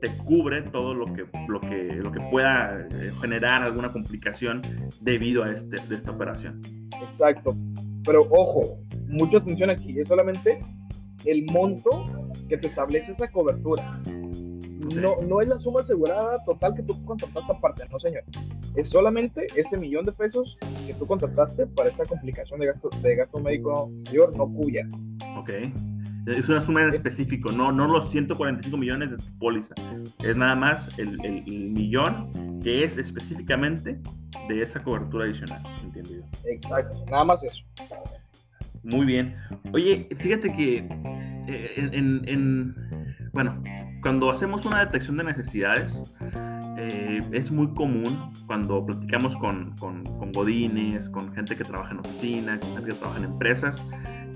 te 0.00 0.16
cubre 0.18 0.62
todo 0.62 0.94
lo 0.94 1.12
que, 1.12 1.24
lo 1.48 1.60
que, 1.60 1.84
lo 1.94 2.12
que 2.12 2.20
pueda 2.30 2.86
generar 3.20 3.62
alguna 3.62 3.92
complicación 3.92 4.62
debido 5.00 5.44
a 5.44 5.50
este, 5.50 5.76
de 5.86 5.94
esta 5.94 6.10
operación. 6.10 6.60
Exacto. 7.02 7.56
Pero 8.04 8.26
ojo, 8.30 8.78
mucha 9.08 9.38
atención 9.38 9.70
aquí, 9.70 9.98
es 9.98 10.08
solamente 10.08 10.62
el 11.24 11.44
monto 11.50 12.04
que 12.48 12.56
te 12.56 12.68
establece 12.68 13.10
esa 13.10 13.28
cobertura. 13.30 14.00
Okay. 14.04 15.00
No, 15.00 15.16
no 15.26 15.40
es 15.40 15.48
la 15.48 15.58
suma 15.58 15.80
asegurada 15.80 16.42
total 16.44 16.74
que 16.74 16.82
tú 16.82 17.04
contrataste 17.04 17.52
aparte, 17.52 17.84
no 17.90 17.98
señor. 17.98 18.22
Es 18.76 18.88
solamente 18.88 19.46
ese 19.56 19.76
millón 19.78 20.04
de 20.04 20.12
pesos 20.12 20.56
que 20.86 20.94
tú 20.94 21.06
contrataste 21.06 21.66
para 21.66 21.90
esta 21.90 22.04
complicación 22.04 22.60
de 22.60 22.66
gasto, 22.66 22.90
de 23.02 23.16
gasto 23.16 23.38
médico 23.40 23.90
mayor 24.04 24.36
no 24.36 24.46
cuya. 24.52 24.86
Ok. 25.38 25.50
Es 26.26 26.48
una 26.48 26.60
suma 26.60 26.82
en 26.82 26.88
específico, 26.88 27.52
no, 27.52 27.70
no 27.70 27.86
los 27.86 28.10
145 28.10 28.76
millones 28.76 29.10
de 29.10 29.16
tu 29.18 29.38
póliza. 29.38 29.74
Es 30.24 30.36
nada 30.36 30.56
más 30.56 30.98
el, 30.98 31.24
el, 31.24 31.44
el 31.46 31.70
millón 31.70 32.60
que 32.60 32.82
es 32.84 32.98
específicamente 32.98 34.00
de 34.48 34.60
esa 34.60 34.82
cobertura 34.82 35.24
adicional, 35.24 35.62
¿entendido? 35.82 36.24
Exacto, 36.44 37.04
nada 37.10 37.24
más 37.24 37.42
eso. 37.42 37.62
Muy 38.82 39.06
bien. 39.06 39.36
Oye, 39.72 40.08
fíjate 40.16 40.52
que 40.52 40.88
eh, 41.48 41.90
en, 41.92 42.74
bueno, 43.32 43.62
cuando 44.02 44.30
hacemos 44.30 44.64
una 44.64 44.84
detección 44.84 45.16
de 45.16 45.24
necesidades, 45.24 46.02
eh, 46.78 47.20
es 47.32 47.50
muy 47.50 47.68
común 47.74 48.32
cuando 48.46 48.84
platicamos 48.84 49.36
con, 49.36 49.76
con, 49.76 50.04
con, 50.04 50.30
godines, 50.32 51.10
con 51.10 51.32
gente 51.34 51.56
que 51.56 51.64
trabaja 51.64 51.92
en 51.92 52.00
oficina, 52.00 52.60
con 52.60 52.74
gente 52.74 52.90
que 52.90 52.98
trabaja 52.98 53.18
en 53.18 53.24
empresas, 53.24 53.82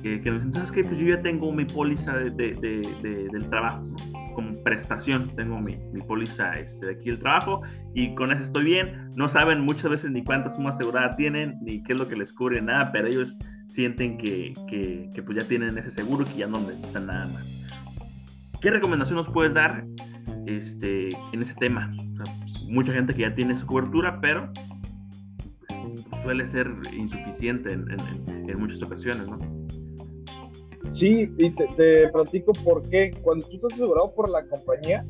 que 0.02 0.18
dicen, 0.18 0.52
¿sabes 0.52 0.72
qué? 0.72 0.84
Pues 0.84 0.98
yo 0.98 1.06
ya 1.06 1.22
tengo 1.22 1.52
mi 1.52 1.64
póliza 1.64 2.16
de, 2.16 2.30
de, 2.30 3.28
del 3.32 3.48
trabajo, 3.48 3.86
como 4.34 4.52
prestación, 4.62 5.34
tengo 5.36 5.60
mi, 5.60 5.76
mi 5.92 6.02
póliza 6.02 6.52
este, 6.52 6.86
de 6.86 6.92
aquí 6.92 7.10
el 7.10 7.18
trabajo 7.18 7.62
y 7.94 8.14
con 8.14 8.32
eso 8.32 8.42
estoy 8.42 8.64
bien. 8.64 9.10
No 9.16 9.28
saben 9.28 9.60
muchas 9.60 9.90
veces 9.90 10.10
ni 10.10 10.24
cuánta 10.24 10.54
suma 10.54 10.70
asegurada 10.70 11.16
tienen, 11.16 11.58
ni 11.62 11.82
qué 11.82 11.92
es 11.92 11.98
lo 11.98 12.08
que 12.08 12.16
les 12.16 12.32
cubre, 12.32 12.62
nada, 12.62 12.90
pero 12.92 13.08
ellos 13.08 13.36
sienten 13.66 14.18
que, 14.18 14.54
que, 14.68 15.08
que 15.14 15.22
pues 15.22 15.38
ya 15.38 15.46
tienen 15.46 15.76
ese 15.78 15.90
seguro 15.90 16.24
que 16.24 16.36
ya 16.38 16.46
no 16.46 16.60
necesitan 16.60 17.06
nada 17.06 17.26
más. 17.28 17.52
¿Qué 18.60 18.70
recomendación 18.70 19.16
nos 19.16 19.28
puedes 19.28 19.54
dar 19.54 19.84
este, 20.46 21.08
en 21.32 21.42
ese 21.42 21.54
tema? 21.54 21.92
mucha 22.70 22.92
gente 22.92 23.12
que 23.14 23.22
ya 23.22 23.34
tiene 23.34 23.56
su 23.56 23.66
cobertura, 23.66 24.20
pero 24.20 24.50
suele 26.22 26.46
ser 26.46 26.70
insuficiente 26.92 27.72
en, 27.72 27.86
en, 27.90 28.60
muchas 28.60 28.82
ocasiones, 28.82 29.26
¿no? 29.26 29.59
Sí, 30.90 31.32
y 31.38 31.50
te, 31.50 31.66
te, 31.76 32.08
platico 32.08 32.52
por 32.52 32.88
qué. 32.88 33.10
Cuando 33.22 33.46
tú 33.46 33.56
estás 33.56 33.72
asegurado 33.74 34.12
por 34.14 34.28
la 34.28 34.46
compañía, 34.46 35.06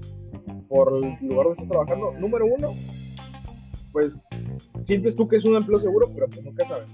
por 0.69 0.93
el 0.95 1.17
lugar 1.27 1.47
donde 1.47 1.63
estás 1.63 1.69
trabajando, 1.69 2.13
número 2.13 2.47
uno, 2.47 2.69
pues 3.93 4.17
sientes 4.83 5.15
tú 5.15 5.27
que 5.27 5.37
es 5.37 5.45
un 5.45 5.57
empleo 5.57 5.81
seguro, 5.81 6.09
pero 6.15 6.29
que 6.29 6.43
nunca 6.43 6.67
sabes. 6.67 6.91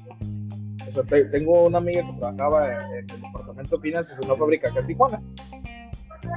O 0.88 0.92
sea, 0.92 1.30
tengo 1.30 1.66
una 1.66 1.78
amiga 1.78 2.02
que 2.02 2.18
trabajaba 2.18 2.72
en, 2.72 3.10
el 3.10 3.20
departamento 3.20 3.76
de 3.76 3.82
finanzas 3.82 4.18
en 4.18 4.26
una 4.26 4.36
fábrica 4.36 4.68
acá 4.68 4.80
en 4.80 4.86
Tijuana 4.86 5.22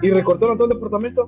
y 0.02 0.10
recortaron 0.10 0.58
todo 0.58 0.68
el 0.68 0.74
departamento. 0.74 1.26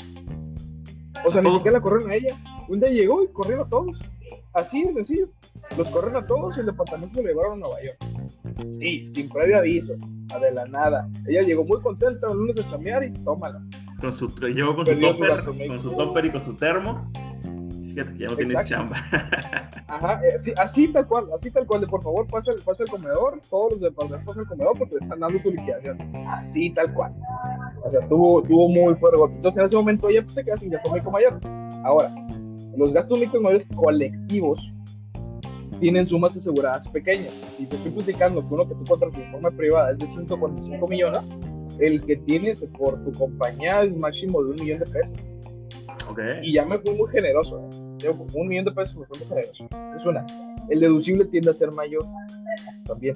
O 1.26 1.32
sea, 1.32 1.42
ni 1.42 1.52
siquiera 1.52 1.78
la 1.78 1.82
corrieron 1.82 2.12
a 2.12 2.16
ella. 2.16 2.36
Un 2.68 2.80
día 2.80 2.90
llegó 2.90 3.24
y 3.24 3.28
corrieron 3.28 3.68
a 3.68 3.70
todos. 3.70 3.98
Así 4.54 4.82
es 4.82 4.94
sencillo. 4.94 5.30
Los 5.78 5.88
corrieron 5.90 6.24
a 6.24 6.26
todos 6.26 6.58
y 6.58 6.62
el 6.62 6.66
departamento 6.66 7.16
se 7.16 7.22
lo 7.22 7.30
llevaron 7.30 7.54
a 7.54 7.68
Nueva 7.68 7.78
York. 7.84 8.70
Sí, 8.70 9.06
sin 9.06 9.30
previo 9.30 9.58
aviso, 9.60 9.94
de 10.40 10.52
la 10.52 10.66
nada. 10.66 11.10
Ella 11.28 11.42
llegó 11.42 11.64
muy 11.64 11.80
contenta 11.82 12.28
el 12.32 12.38
lunes 12.38 12.56
de 12.56 12.64
chambear 12.70 13.04
y 13.04 13.12
tómala. 13.12 13.62
Con 14.00 14.16
su, 14.16 14.28
llegó 14.28 14.76
con 14.76 14.86
su, 14.86 15.00
topper, 15.00 15.44
con 15.44 15.82
su 15.82 15.92
topper 15.92 16.26
y 16.26 16.32
con 16.32 16.44
su 16.44 16.56
termo 16.56 17.12
Fíjate 17.94 18.14
que 18.14 18.20
ya 18.20 18.28
no 18.30 18.36
tienes 18.36 18.66
chamba. 18.66 18.96
Ajá, 19.88 20.22
eh, 20.26 20.54
así 20.58 20.88
tal 20.88 21.08
cual, 21.08 21.26
así 21.36 21.52
tal 21.52 21.66
cual, 21.66 21.82
de 21.82 21.88
por 21.88 22.02
favor 22.02 22.26
pasa 22.28 22.52
el, 22.52 22.62
pasa 22.62 22.84
el 22.84 22.90
comedor, 22.90 23.40
todos 23.50 23.74
los 23.74 23.82
departamentos 23.82 24.26
pasan 24.26 24.44
el 24.44 24.50
comedor 24.50 24.78
porque 24.78 24.96
están 24.96 25.20
dando 25.20 25.40
tu 25.42 25.52
liquidación. 25.52 26.00
Así 26.28 26.70
tal 26.70 26.94
cual. 26.94 27.14
O 27.84 27.90
sea, 27.90 28.08
tuvo, 28.08 28.42
tuvo 28.44 28.70
muy 28.70 28.96
fuerte 28.96 29.18
golpe. 29.18 29.36
Entonces 29.36 29.60
en 29.60 29.66
ese 29.66 29.76
momento 29.76 30.10
ella 30.10 30.24
pues, 30.24 30.36
se 30.36 30.44
queda 30.44 30.56
sin 30.56 30.70
gasto 30.70 30.92
médico 30.92 31.12
mayor. 31.12 31.40
Ahora, 31.84 32.14
los 32.78 32.94
gastos 32.94 33.20
médicos 33.20 33.42
mayores 33.42 33.68
colectivos 33.76 34.72
tienen 35.82 36.08
sumas 36.08 36.36
aseguradas 36.36 36.88
pequeñas. 36.90 37.34
Y 37.60 37.66
te 37.66 37.76
estoy 37.76 37.92
platicando 37.92 38.48
que 38.48 38.54
uno 38.54 38.68
que 38.68 38.76
tú 38.76 38.84
contratas 38.86 39.20
de 39.20 39.32
forma 39.32 39.52
privada 39.52 39.92
es 39.92 39.98
de 39.98 40.06
145 40.06 40.88
millones, 40.88 41.28
el 41.80 42.02
que 42.06 42.16
tienes 42.18 42.62
por 42.78 43.04
tu 43.04 43.12
compañía 43.12 43.84
es 43.84 43.98
máximo 43.98 44.42
de 44.44 44.52
un 44.52 44.56
millón 44.62 44.80
de 44.80 44.86
pesos. 44.86 45.14
Y 46.44 46.54
ya 46.54 46.66
me 46.66 46.78
fui 46.78 46.94
muy 46.96 47.10
generoso. 47.12 47.60
¿eh? 48.04 48.10
Un 48.34 48.48
millón 48.48 48.66
de 48.66 48.72
pesos 48.72 48.96
me 48.96 49.06
fue 49.08 49.20
muy 49.20 49.28
generoso. 49.28 49.68
Es 49.98 50.06
una. 50.06 50.26
El 50.70 50.80
deducible 50.80 51.26
tiende 51.26 51.50
a 51.50 51.54
ser 51.54 51.72
mayor 51.72 52.06
también. 52.86 53.16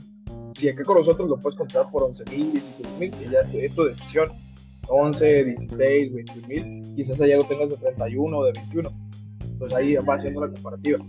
Si 0.56 0.68
acá 0.68 0.84
con 0.84 0.98
nosotros 0.98 1.30
lo 1.30 1.38
puedes 1.38 1.58
comprar 1.58 1.90
por 1.92 2.04
11 2.04 2.24
mil, 2.32 2.52
16 2.52 2.88
mil, 3.00 3.12
que 3.12 3.30
ya 3.30 3.40
es 3.54 3.76
tu 3.76 3.84
decisión. 3.84 4.30
11, 4.88 5.46
16, 5.46 6.14
20 6.14 6.48
mil, 6.48 6.96
quizás 6.96 7.20
allá 7.20 7.38
lo 7.38 7.44
tengas 7.46 7.72
de 7.72 7.78
31 7.78 8.38
o 8.38 8.46
de 8.46 8.52
21. 8.54 8.92
Entonces 9.42 9.78
ahí 9.78 9.96
va 9.96 10.14
haciendo 10.14 10.42
la 10.42 10.52
comparativa. 10.52 11.00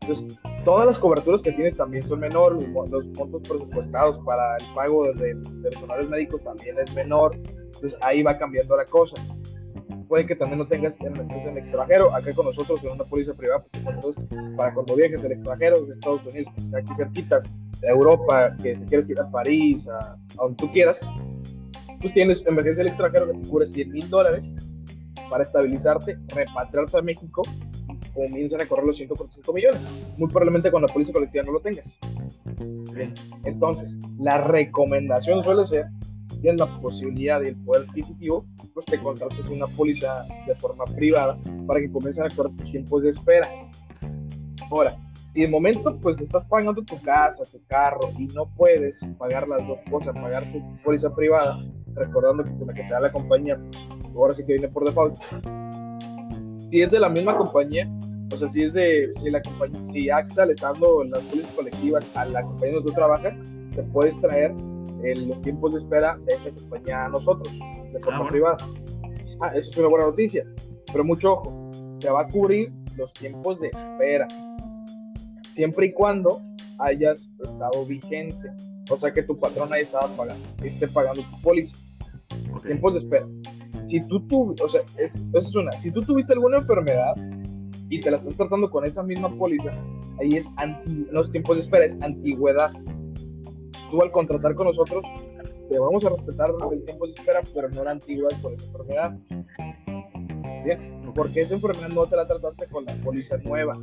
Entonces, 0.00 0.38
todas 0.68 0.84
las 0.84 0.98
coberturas 0.98 1.40
que 1.40 1.50
tienes 1.52 1.78
también 1.78 2.02
son 2.02 2.20
menores, 2.20 2.60
los 2.68 3.06
montos 3.06 3.40
presupuestados 3.48 4.18
para 4.26 4.54
el 4.58 4.74
pago 4.74 5.10
de, 5.14 5.34
de 5.34 5.70
personales 5.70 6.06
médicos 6.10 6.44
también 6.44 6.76
es 6.78 6.94
menor. 6.94 7.34
Entonces 7.34 7.94
ahí 8.02 8.22
va 8.22 8.36
cambiando 8.36 8.76
la 8.76 8.84
cosa 8.84 9.14
puede 10.08 10.26
que 10.26 10.36
también 10.36 10.58
lo 10.58 10.66
tengas 10.66 10.94
en, 11.00 11.16
en 11.16 11.48
el 11.48 11.58
extranjero, 11.58 12.14
acá 12.14 12.34
con 12.34 12.44
nosotros 12.44 12.82
en 12.84 12.92
una 12.92 13.04
póliza 13.04 13.32
privada, 13.34 13.62
porque 13.62 13.80
para 14.56 14.74
cuando 14.74 14.94
viajes 14.94 15.22
al 15.22 15.32
extranjero, 15.32 15.84
de 15.86 15.92
Estados 15.92 16.26
Unidos, 16.26 16.52
pues, 16.54 16.74
aquí 16.74 16.94
cerquitas, 16.96 17.44
de 17.80 17.88
Europa, 17.88 18.54
que 18.62 18.76
si 18.76 18.84
quieres 18.84 19.08
ir 19.08 19.20
a 19.20 19.30
París, 19.30 19.86
a, 19.88 20.16
donde 20.36 20.56
tú 20.56 20.70
quieras, 20.72 20.98
pues 22.00 22.12
tienes 22.12 22.42
emergencia 22.46 22.84
del 22.84 22.88
extranjero 22.88 23.26
que 23.26 23.38
te 23.38 23.48
cubre 23.48 23.66
100 23.66 23.90
mil 23.90 24.10
dólares 24.10 24.50
para 25.30 25.44
estabilizarte, 25.44 26.18
repatriarte 26.34 26.98
a 26.98 27.02
México, 27.02 27.42
comienzan 28.12 28.60
a 28.60 28.66
correr 28.66 28.86
los 28.86 28.96
145 28.96 29.52
millones. 29.52 29.80
Muy 30.16 30.28
probablemente 30.28 30.70
con 30.70 30.82
la 30.82 30.88
póliza 30.88 31.12
colectiva 31.12 31.44
no 31.44 31.52
lo 31.52 31.60
tengas. 31.60 31.96
Entonces, 33.44 33.96
la 34.18 34.38
recomendación 34.38 35.42
suele 35.44 35.64
ser 35.64 35.86
tienes 36.40 36.60
la 36.60 36.80
posibilidad 36.80 37.42
y 37.42 37.48
el 37.48 37.56
poder 37.56 37.88
adquisitivo, 37.88 38.44
pues 38.74 38.86
te 38.86 39.00
contrates 39.00 39.46
una 39.46 39.66
póliza 39.66 40.24
de 40.46 40.54
forma 40.56 40.84
privada 40.84 41.38
para 41.66 41.80
que 41.80 41.90
comiencen 41.90 42.24
a 42.24 42.28
tus 42.28 42.70
tiempos 42.70 43.02
de 43.02 43.10
espera. 43.10 43.48
Ahora, 44.70 44.96
si 45.32 45.40
de 45.40 45.48
momento 45.48 45.98
pues 46.00 46.20
estás 46.20 46.44
pagando 46.46 46.82
tu 46.82 47.00
casa, 47.02 47.42
tu 47.50 47.60
carro 47.66 48.00
y 48.18 48.26
no 48.28 48.46
puedes 48.54 49.00
pagar 49.18 49.48
las 49.48 49.66
dos 49.66 49.78
cosas, 49.90 50.14
pagar 50.14 50.50
tu 50.52 50.62
póliza 50.82 51.14
privada, 51.14 51.58
recordando 51.94 52.44
que 52.44 52.50
con 52.50 52.66
la 52.66 52.74
que 52.74 52.82
te 52.82 52.90
da 52.90 53.00
la 53.00 53.12
compañía, 53.12 53.60
ahora 54.14 54.34
sí 54.34 54.44
que 54.44 54.54
viene 54.54 54.68
por 54.68 54.84
default. 54.84 55.18
Si 56.70 56.82
es 56.82 56.90
de 56.90 57.00
la 57.00 57.08
misma 57.08 57.36
compañía, 57.36 57.88
o 58.32 58.36
sea, 58.36 58.48
si 58.48 58.62
es 58.62 58.74
de, 58.74 59.10
si 59.14 59.30
la 59.30 59.40
compañía, 59.40 59.84
si 59.86 60.10
AXA 60.10 60.46
le 60.46 60.52
está 60.52 60.72
dando 60.72 61.04
las 61.04 61.22
pólizas 61.22 61.50
colectivas 61.52 62.06
a 62.14 62.26
la 62.26 62.42
compañía 62.42 62.74
donde 62.74 62.90
tú 62.90 62.94
trabajas, 62.94 63.36
te 63.74 63.82
puedes 63.84 64.20
traer 64.20 64.54
los 65.02 65.40
tiempos 65.42 65.74
de 65.74 65.80
espera 65.80 66.18
de 66.26 66.34
esa 66.34 66.50
compañía 66.50 67.04
a 67.06 67.08
nosotros, 67.08 67.52
de 67.92 68.00
forma 68.00 68.24
ah, 68.24 68.28
privada. 68.28 68.56
Ah, 69.40 69.52
eso 69.54 69.70
es 69.70 69.76
una 69.76 69.88
buena 69.88 70.06
noticia. 70.06 70.44
Pero 70.92 71.04
mucho 71.04 71.32
ojo, 71.32 71.70
se 72.00 72.10
va 72.10 72.22
a 72.22 72.28
cubrir 72.28 72.72
los 72.96 73.12
tiempos 73.12 73.60
de 73.60 73.68
espera, 73.68 74.26
siempre 75.52 75.86
y 75.86 75.92
cuando 75.92 76.42
hayas 76.78 77.28
estado 77.42 77.84
vigente. 77.86 78.50
O 78.90 78.98
sea 78.98 79.12
que 79.12 79.22
tu 79.22 79.38
patrón 79.38 79.72
ahí 79.72 79.82
estaba 79.82 80.08
pagando, 80.16 80.46
esté 80.62 80.88
pagando 80.88 81.22
tu 81.22 81.42
póliza. 81.42 81.76
Tiempos 82.62 82.94
de 82.94 83.00
espera. 83.00 83.26
Si 83.88 84.00
tú 84.06 84.20
tuviste, 84.26 84.64
o 84.64 84.68
sea, 84.68 84.82
es, 84.98 85.14
eso 85.14 85.48
es 85.48 85.54
una, 85.54 85.72
si 85.72 85.90
tú 85.90 86.00
tuviste 86.00 86.34
alguna 86.34 86.58
enfermedad 86.58 87.14
y 87.88 88.00
te 88.00 88.10
la 88.10 88.18
estás 88.18 88.36
tratando 88.36 88.70
con 88.70 88.84
esa 88.84 89.02
misma 89.02 89.34
póliza, 89.36 89.70
ahí 90.20 90.36
es 90.36 90.46
anti, 90.56 91.06
los 91.10 91.30
tiempos 91.30 91.56
de 91.56 91.62
espera, 91.62 91.86
es 91.86 91.96
antigüedad 92.02 92.72
tú 93.90 94.02
al 94.02 94.10
contratar 94.10 94.54
con 94.54 94.66
nosotros, 94.66 95.02
te 95.70 95.78
vamos 95.78 96.04
a 96.04 96.10
respetar 96.10 96.50
el 96.72 96.84
tiempo 96.84 97.06
de 97.06 97.12
espera, 97.12 97.40
pero 97.54 97.68
no 97.70 97.84
la 97.84 97.92
antigüedad 97.92 98.40
por 98.40 98.52
esa 98.52 98.66
enfermedad. 98.66 99.18
Bien, 100.64 101.12
porque 101.14 101.42
esa 101.42 101.54
enfermedad 101.54 101.88
no 101.88 102.06
te 102.06 102.16
la 102.16 102.26
trataste 102.26 102.66
con 102.68 102.84
la 102.84 102.94
póliza 102.96 103.36
nueva. 103.38 103.76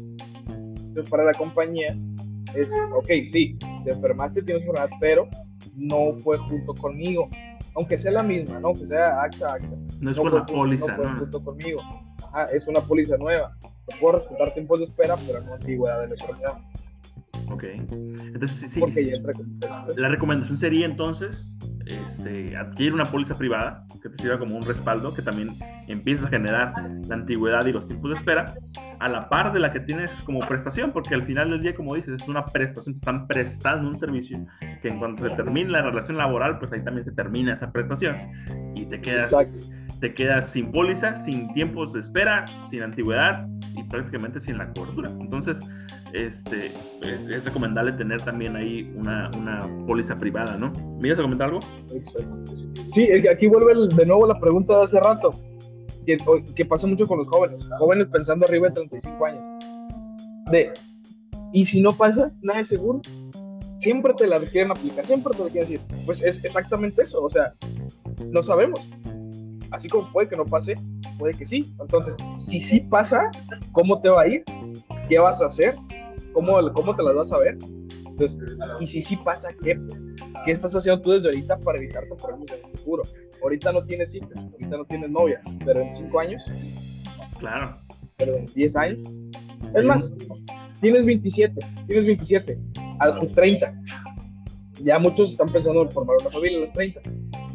Entonces, 0.58 1.10
para 1.10 1.24
la 1.24 1.34
compañía, 1.34 1.96
es, 2.56 2.70
ok, 2.94 3.08
sí, 3.32 3.58
te 3.84 3.92
enfermaste, 3.92 4.42
tienes 4.42 4.64
enfermedad, 4.64 4.96
pero 5.00 5.28
no 5.76 6.12
fue 6.24 6.38
junto 6.38 6.74
conmigo. 6.76 7.30
Aunque 7.76 7.98
sea 7.98 8.12
la 8.12 8.24
misma, 8.24 8.60
¿no? 8.60 8.70
Aunque 8.70 8.86
sea 8.86 9.22
AXA, 9.22 9.54
AXA. 9.54 9.70
No 10.00 10.12
es 10.12 10.18
la 10.18 10.46
póliza, 10.46 10.98
no. 10.98 11.44
Conmigo. 11.44 11.82
Ajá, 12.32 12.46
es 12.46 12.66
una 12.68 12.82
póliza 12.82 13.18
nueva. 13.18 13.56
Te 13.86 13.96
puedo 13.98 14.18
respetar 14.18 14.54
tiempos 14.54 14.80
de 14.80 14.86
espera, 14.86 15.16
pero 15.28 15.42
no 15.42 15.54
antigüedad 15.54 16.02
de 16.02 16.08
la 16.08 16.14
enfermedad. 16.16 16.58
Ok. 17.52 17.64
Entonces, 17.64 18.72
sí, 18.72 18.82
sí, 18.92 19.12
la 19.98 20.10
recomendación 20.10 20.58
sería 20.58 20.86
entonces 20.86 21.58
este, 21.86 22.58
adquirir 22.58 22.94
una 22.94 23.06
póliza 23.06 23.38
privada 23.38 23.86
que 24.02 24.10
te 24.10 24.18
sirva 24.18 24.40
como 24.40 24.56
un 24.56 24.66
respaldo, 24.66 25.14
que 25.14 25.22
también 25.22 25.56
empieza 25.88 26.28
a 26.28 26.30
generar 26.30 26.74
la 27.08 27.16
antigüedad 27.16 27.66
y 27.66 27.72
los 27.72 27.88
tiempos 27.88 28.12
de 28.12 28.18
espera, 28.18 28.54
a 29.00 29.10
la 29.10 29.30
par 29.30 29.54
de 29.54 29.60
la 29.60 29.72
que 29.72 29.80
tienes 29.80 30.22
como 30.24 30.40
prestación, 30.40 30.92
porque 30.92 31.14
al 31.14 31.24
final 31.24 31.52
del 31.52 31.62
día, 31.62 31.76
como 31.76 31.96
dices, 31.96 32.22
es 32.22 32.28
una 32.28 32.46
prestación, 32.46 32.96
te 32.96 33.00
están 33.00 33.28
prestando 33.28 33.88
un 33.88 33.98
servicio 33.98 34.46
que 34.82 34.88
en 34.88 35.00
cuanto 35.00 35.28
se 35.28 35.36
termine 35.36 35.70
la 35.70 35.82
relación 35.82 36.18
laboral, 36.18 36.60
pues 36.60 36.72
ahí 36.72 36.84
también 36.84 37.06
se 37.06 37.12
termina 37.12 37.54
esa 37.54 37.72
prestación 37.72 38.16
y 38.76 38.86
te 38.86 39.02
quedas, 39.02 39.32
te 40.00 40.14
quedas 40.14 40.50
sin 40.50 40.72
póliza, 40.72 41.16
sin 41.16 41.54
tiempos 41.54 41.94
de 41.94 42.00
espera, 42.00 42.46
sin 42.70 42.84
antigüedad 42.84 43.48
y 43.76 43.84
prácticamente 43.84 44.40
sin 44.40 44.58
la 44.58 44.72
cobertura. 44.72 45.10
Entonces, 45.10 45.60
este, 46.16 46.72
es, 47.02 47.44
recomendable 47.44 47.92
tener 47.94 48.22
también 48.22 48.56
ahí 48.56 48.94
una, 48.96 49.30
una 49.38 49.68
póliza 49.86 50.16
privada, 50.16 50.58
¿no? 50.58 50.72
¿Me 51.00 51.10
ibas 51.10 51.20
a 51.20 51.24
comentar 51.24 51.50
algo? 51.50 51.60
Sí, 52.94 53.10
aquí 53.28 53.48
vuelve 53.48 53.94
de 53.94 54.06
nuevo 54.06 54.26
la 54.26 54.40
pregunta 54.40 54.78
de 54.78 54.84
hace 54.84 55.00
rato, 55.00 55.32
que, 56.06 56.18
que 56.56 56.66
pasa 56.66 56.88
mucho 56.88 57.06
con 57.06 57.20
los 57.20 57.28
jóvenes, 57.28 57.68
jóvenes 57.78 58.08
pensando 58.08 58.46
arriba 58.46 58.70
de 58.70 58.74
35 58.76 59.26
años. 59.26 59.44
de, 60.52 60.72
y 61.52 61.66
si 61.66 61.82
no 61.82 61.92
pasa, 61.92 62.32
nada 62.42 62.62
es 62.62 62.68
seguro. 62.68 63.02
Siempre 63.76 64.14
te 64.14 64.26
la 64.28 64.40
quieren 64.40 64.72
aplicar, 64.72 65.06
siempre 65.06 65.34
te 65.36 65.44
la 65.44 65.50
quieren 65.50 65.70
decir. 65.70 65.88
Pues 66.06 66.22
es 66.24 66.44
exactamente 66.44 67.02
eso, 67.02 67.22
o 67.22 67.30
sea, 67.30 67.54
no 68.32 68.42
sabemos. 68.42 68.80
Así 69.72 69.90
como 69.90 70.10
puede 70.12 70.30
que 70.30 70.38
no 70.38 70.46
pase, 70.46 70.74
puede 71.18 71.34
que 71.34 71.46
sí. 71.46 71.76
Entonces, 71.80 72.16
si 72.34 72.60
sí 72.60 72.80
pasa, 72.80 73.30
¿cómo 73.74 74.00
te 74.00 74.10
va 74.10 74.22
a 74.22 74.28
ir? 74.28 74.44
¿Qué 75.10 75.20
vas 75.20 75.42
a 75.42 75.46
hacer? 75.46 75.76
¿Cómo, 76.36 76.74
cómo 76.74 76.94
te 76.94 77.02
las 77.02 77.16
vas 77.16 77.32
a 77.32 77.38
ver? 77.38 77.58
Entonces, 78.06 78.38
y 78.82 78.88
si 78.88 79.02
sí 79.02 79.16
pasa, 79.16 79.48
¿qué? 79.64 79.80
¿Qué 80.44 80.52
estás 80.52 80.76
haciendo 80.76 81.02
tú 81.02 81.12
desde 81.12 81.30
ahorita 81.30 81.58
para 81.60 81.78
evitarte 81.78 82.14
problemas 82.14 82.52
en 82.52 82.66
el 82.66 82.78
futuro? 82.78 83.04
Ahorita 83.42 83.72
no 83.72 83.86
tienes 83.86 84.14
hijos, 84.14 84.32
ahorita 84.36 84.78
no 84.78 84.84
tienes 84.84 85.10
novia, 85.10 85.42
pero 85.64 85.80
en 85.80 85.94
5 85.94 86.20
años. 86.20 86.44
Claro. 87.40 87.78
Pero 88.18 88.36
en 88.36 88.48
10 88.48 88.76
años. 88.76 89.02
Es 89.76 89.86
más, 89.86 90.12
tienes 90.82 91.06
27, 91.06 91.66
tienes 91.88 92.06
27, 92.06 92.60
a 93.00 93.18
tus 93.18 93.32
30. 93.32 93.74
Ya 94.84 95.00
muchos 95.00 95.32
están 95.32 95.54
pensando 95.54 95.84
en 95.84 95.92
formar 95.92 96.18
una 96.20 96.32
familia 96.32 96.58
a 96.58 96.62
los 96.62 96.72
30. 96.74 97.00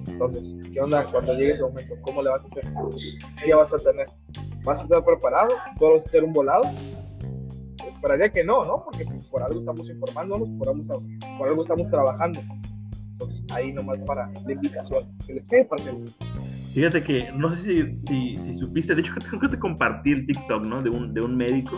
Entonces, 0.09 0.55
¿qué 0.73 0.81
onda 0.81 1.05
cuando 1.11 1.35
llegue 1.35 1.51
ese 1.51 1.63
momento? 1.63 1.97
¿Cómo 2.01 2.23
le 2.23 2.31
vas 2.31 2.45
a 2.45 2.47
hacer? 2.47 2.65
¿Qué 3.45 3.53
vas 3.53 3.71
a 3.75 3.77
tener? 3.77 4.07
¿Vas 4.65 4.79
a 4.79 4.83
estar 4.85 5.05
preparado? 5.05 5.51
¿Tú 5.79 5.91
vas 5.91 6.07
a 6.07 6.11
tener 6.11 6.25
un 6.25 6.33
volado? 6.33 6.63
Esperaría 8.01 8.33
que 8.33 8.43
no, 8.43 8.65
¿no? 8.65 8.83
Porque 8.83 9.05
pues, 9.05 9.27
por 9.27 9.43
algo 9.43 9.61
estamos 9.61 9.87
informándonos, 9.87 10.49
por 10.59 11.49
algo, 11.49 11.63
estamos 11.63 11.91
trabajando. 11.91 12.41
Entonces, 13.13 13.45
ahí 13.53 13.75
nomás 13.75 13.99
para 14.07 14.33
la. 14.47 15.07
Se 15.27 15.35
les 15.35 15.45
quede 15.45 15.67
para 15.67 15.85
Fíjate 16.73 17.03
que 17.03 17.31
no 17.33 17.51
sé 17.51 17.97
si, 17.99 18.55
supiste, 18.55 18.95
de 18.95 19.03
hecho 19.03 19.13
creo 19.29 19.39
que 19.39 19.49
te 19.49 19.59
TikTok, 20.27 20.65
¿no? 20.65 20.81
De 20.81 20.89
un, 20.89 21.13
de 21.13 21.21
un 21.21 21.37
médico 21.37 21.77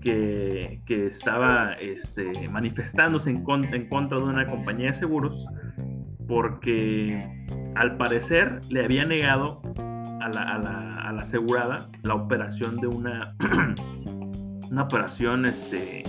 que, 0.00 0.80
que 0.86 1.06
estaba 1.06 1.72
este, 1.72 2.48
manifestándose 2.48 3.30
en, 3.30 3.42
contra 3.42 4.18
de 4.18 4.22
una 4.22 4.48
compañía 4.48 4.88
de 4.88 4.94
seguros 4.94 5.44
porque 6.28 7.44
al 7.74 7.96
parecer 7.96 8.60
le 8.70 8.84
había 8.84 9.04
negado 9.04 9.60
a 10.20 10.28
la, 10.28 10.42
a 10.42 11.12
la 11.12 11.22
asegurada 11.22 11.90
la 12.02 12.14
operación 12.14 12.76
de 12.76 12.86
una, 12.86 13.34
una 14.72 14.84
operación 14.84 15.44
este, 15.44 16.02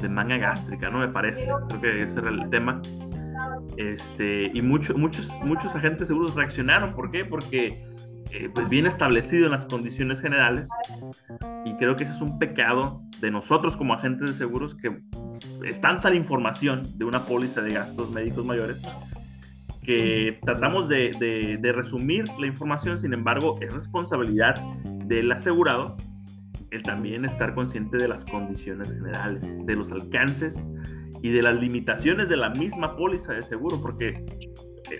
de 0.00 0.08
manga 0.08 0.38
gástrica, 0.38 0.88
¿no? 0.90 0.98
Me 0.98 1.08
parece, 1.08 1.46
creo 1.68 1.80
que 1.80 2.02
ese 2.02 2.18
era 2.18 2.30
el 2.30 2.48
tema. 2.48 2.80
Este, 3.76 4.50
y 4.52 4.62
muchos 4.62 4.96
muchos, 4.96 5.30
muchos 5.44 5.76
agentes 5.76 6.08
seguros 6.08 6.34
reaccionaron. 6.34 6.94
¿Por 6.94 7.10
qué? 7.10 7.26
Porque 7.26 7.86
eh, 8.32 8.50
pues 8.52 8.68
bien 8.68 8.86
establecido 8.86 9.46
en 9.46 9.52
las 9.52 9.66
condiciones 9.66 10.22
generales 10.22 10.70
y 11.64 11.74
creo 11.74 11.96
que 11.96 12.04
ese 12.04 12.14
es 12.14 12.20
un 12.22 12.38
pecado 12.38 13.02
de 13.20 13.30
nosotros 13.30 13.76
como 13.76 13.94
agentes 13.94 14.28
de 14.28 14.34
seguros 14.34 14.74
que 14.74 15.00
es 15.66 15.80
tanta 15.80 16.10
la 16.10 16.16
información 16.16 16.82
de 16.98 17.04
una 17.04 17.24
póliza 17.24 17.62
de 17.62 17.72
gastos 17.72 18.10
médicos 18.10 18.44
mayores 18.44 18.82
que 19.82 20.38
tratamos 20.44 20.88
de, 20.88 21.12
de, 21.18 21.56
de 21.58 21.72
resumir 21.72 22.24
la 22.38 22.46
información, 22.46 22.98
sin 22.98 23.14
embargo 23.14 23.58
es 23.62 23.72
responsabilidad 23.72 24.56
del 25.06 25.32
asegurado 25.32 25.96
el 26.70 26.82
también 26.82 27.24
estar 27.24 27.54
consciente 27.54 27.96
de 27.96 28.08
las 28.08 28.24
condiciones 28.24 28.92
generales, 28.92 29.56
de 29.64 29.76
los 29.76 29.90
alcances 29.90 30.66
y 31.22 31.30
de 31.30 31.42
las 31.42 31.54
limitaciones 31.54 32.28
de 32.28 32.36
la 32.36 32.50
misma 32.50 32.96
póliza 32.96 33.32
de 33.32 33.42
seguro, 33.42 33.80
porque 33.80 34.24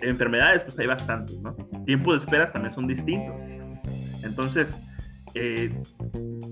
enfermedades 0.03 0.65
pues 0.65 0.79
hay 0.79 0.87
bastantes, 0.87 1.41
¿no? 1.41 1.55
Tiempos 1.85 2.15
de 2.15 2.25
esperas 2.25 2.53
también 2.53 2.73
son 2.73 2.87
distintos. 2.87 3.43
Entonces, 4.23 4.81
eh, 5.35 5.73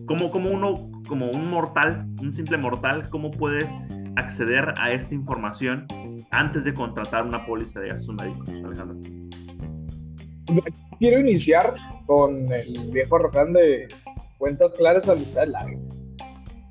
como, 0.07 0.31
como 0.31 0.51
uno, 0.51 0.91
como 1.09 1.31
un 1.31 1.51
mortal, 1.51 2.07
un 2.21 2.35
simple 2.35 2.57
mortal, 2.57 3.09
cómo 3.11 3.31
puede 3.31 3.69
acceder 4.17 4.75
a 4.79 4.93
esta 4.93 5.15
información 5.15 5.87
antes 6.31 6.65
de 6.65 6.75
contratar 6.75 7.27
una 7.27 7.45
póliza 7.47 7.81
de 7.81 7.89
gastos 7.89 8.15
médicos, 8.15 8.49
Alejandro? 8.49 8.97
Quiero 10.99 11.21
iniciar 11.21 11.75
con 12.07 12.51
el 12.53 12.91
viejo 12.93 13.19
refrán 13.19 13.53
de 13.53 13.89
cuentas 14.39 14.73
claras, 14.73 15.09
amistades 15.09 15.51
largas. 15.51 15.81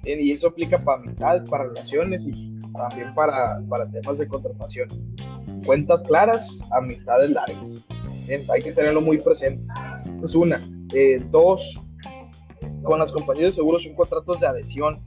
Y 0.04 0.32
eso 0.32 0.48
aplica 0.48 0.84
para 0.84 1.02
amistades, 1.02 1.50
para 1.50 1.64
relaciones 1.66 2.24
y 2.26 2.60
también 2.74 3.14
para, 3.16 3.62
para 3.68 3.90
temas 3.90 4.18
de 4.18 4.28
contratación. 4.28 4.88
Cuentas 5.66 6.02
claras, 6.04 6.62
amistades 6.72 7.32
largas. 7.32 7.88
hay 8.30 8.62
que 8.62 8.72
tenerlo 8.72 9.02
muy 9.02 9.18
presente. 9.18 9.66
Esa 10.16 10.26
es 10.26 10.36
una. 10.36 10.60
Eh, 10.94 11.18
dos, 11.32 11.74
con 12.84 13.00
las 13.00 13.12
compañías 13.12 13.52
de 13.52 13.56
seguros 13.56 13.84
son 13.84 13.96
contratos 13.96 14.40
de 14.40 14.48
adhesión. 14.48 15.02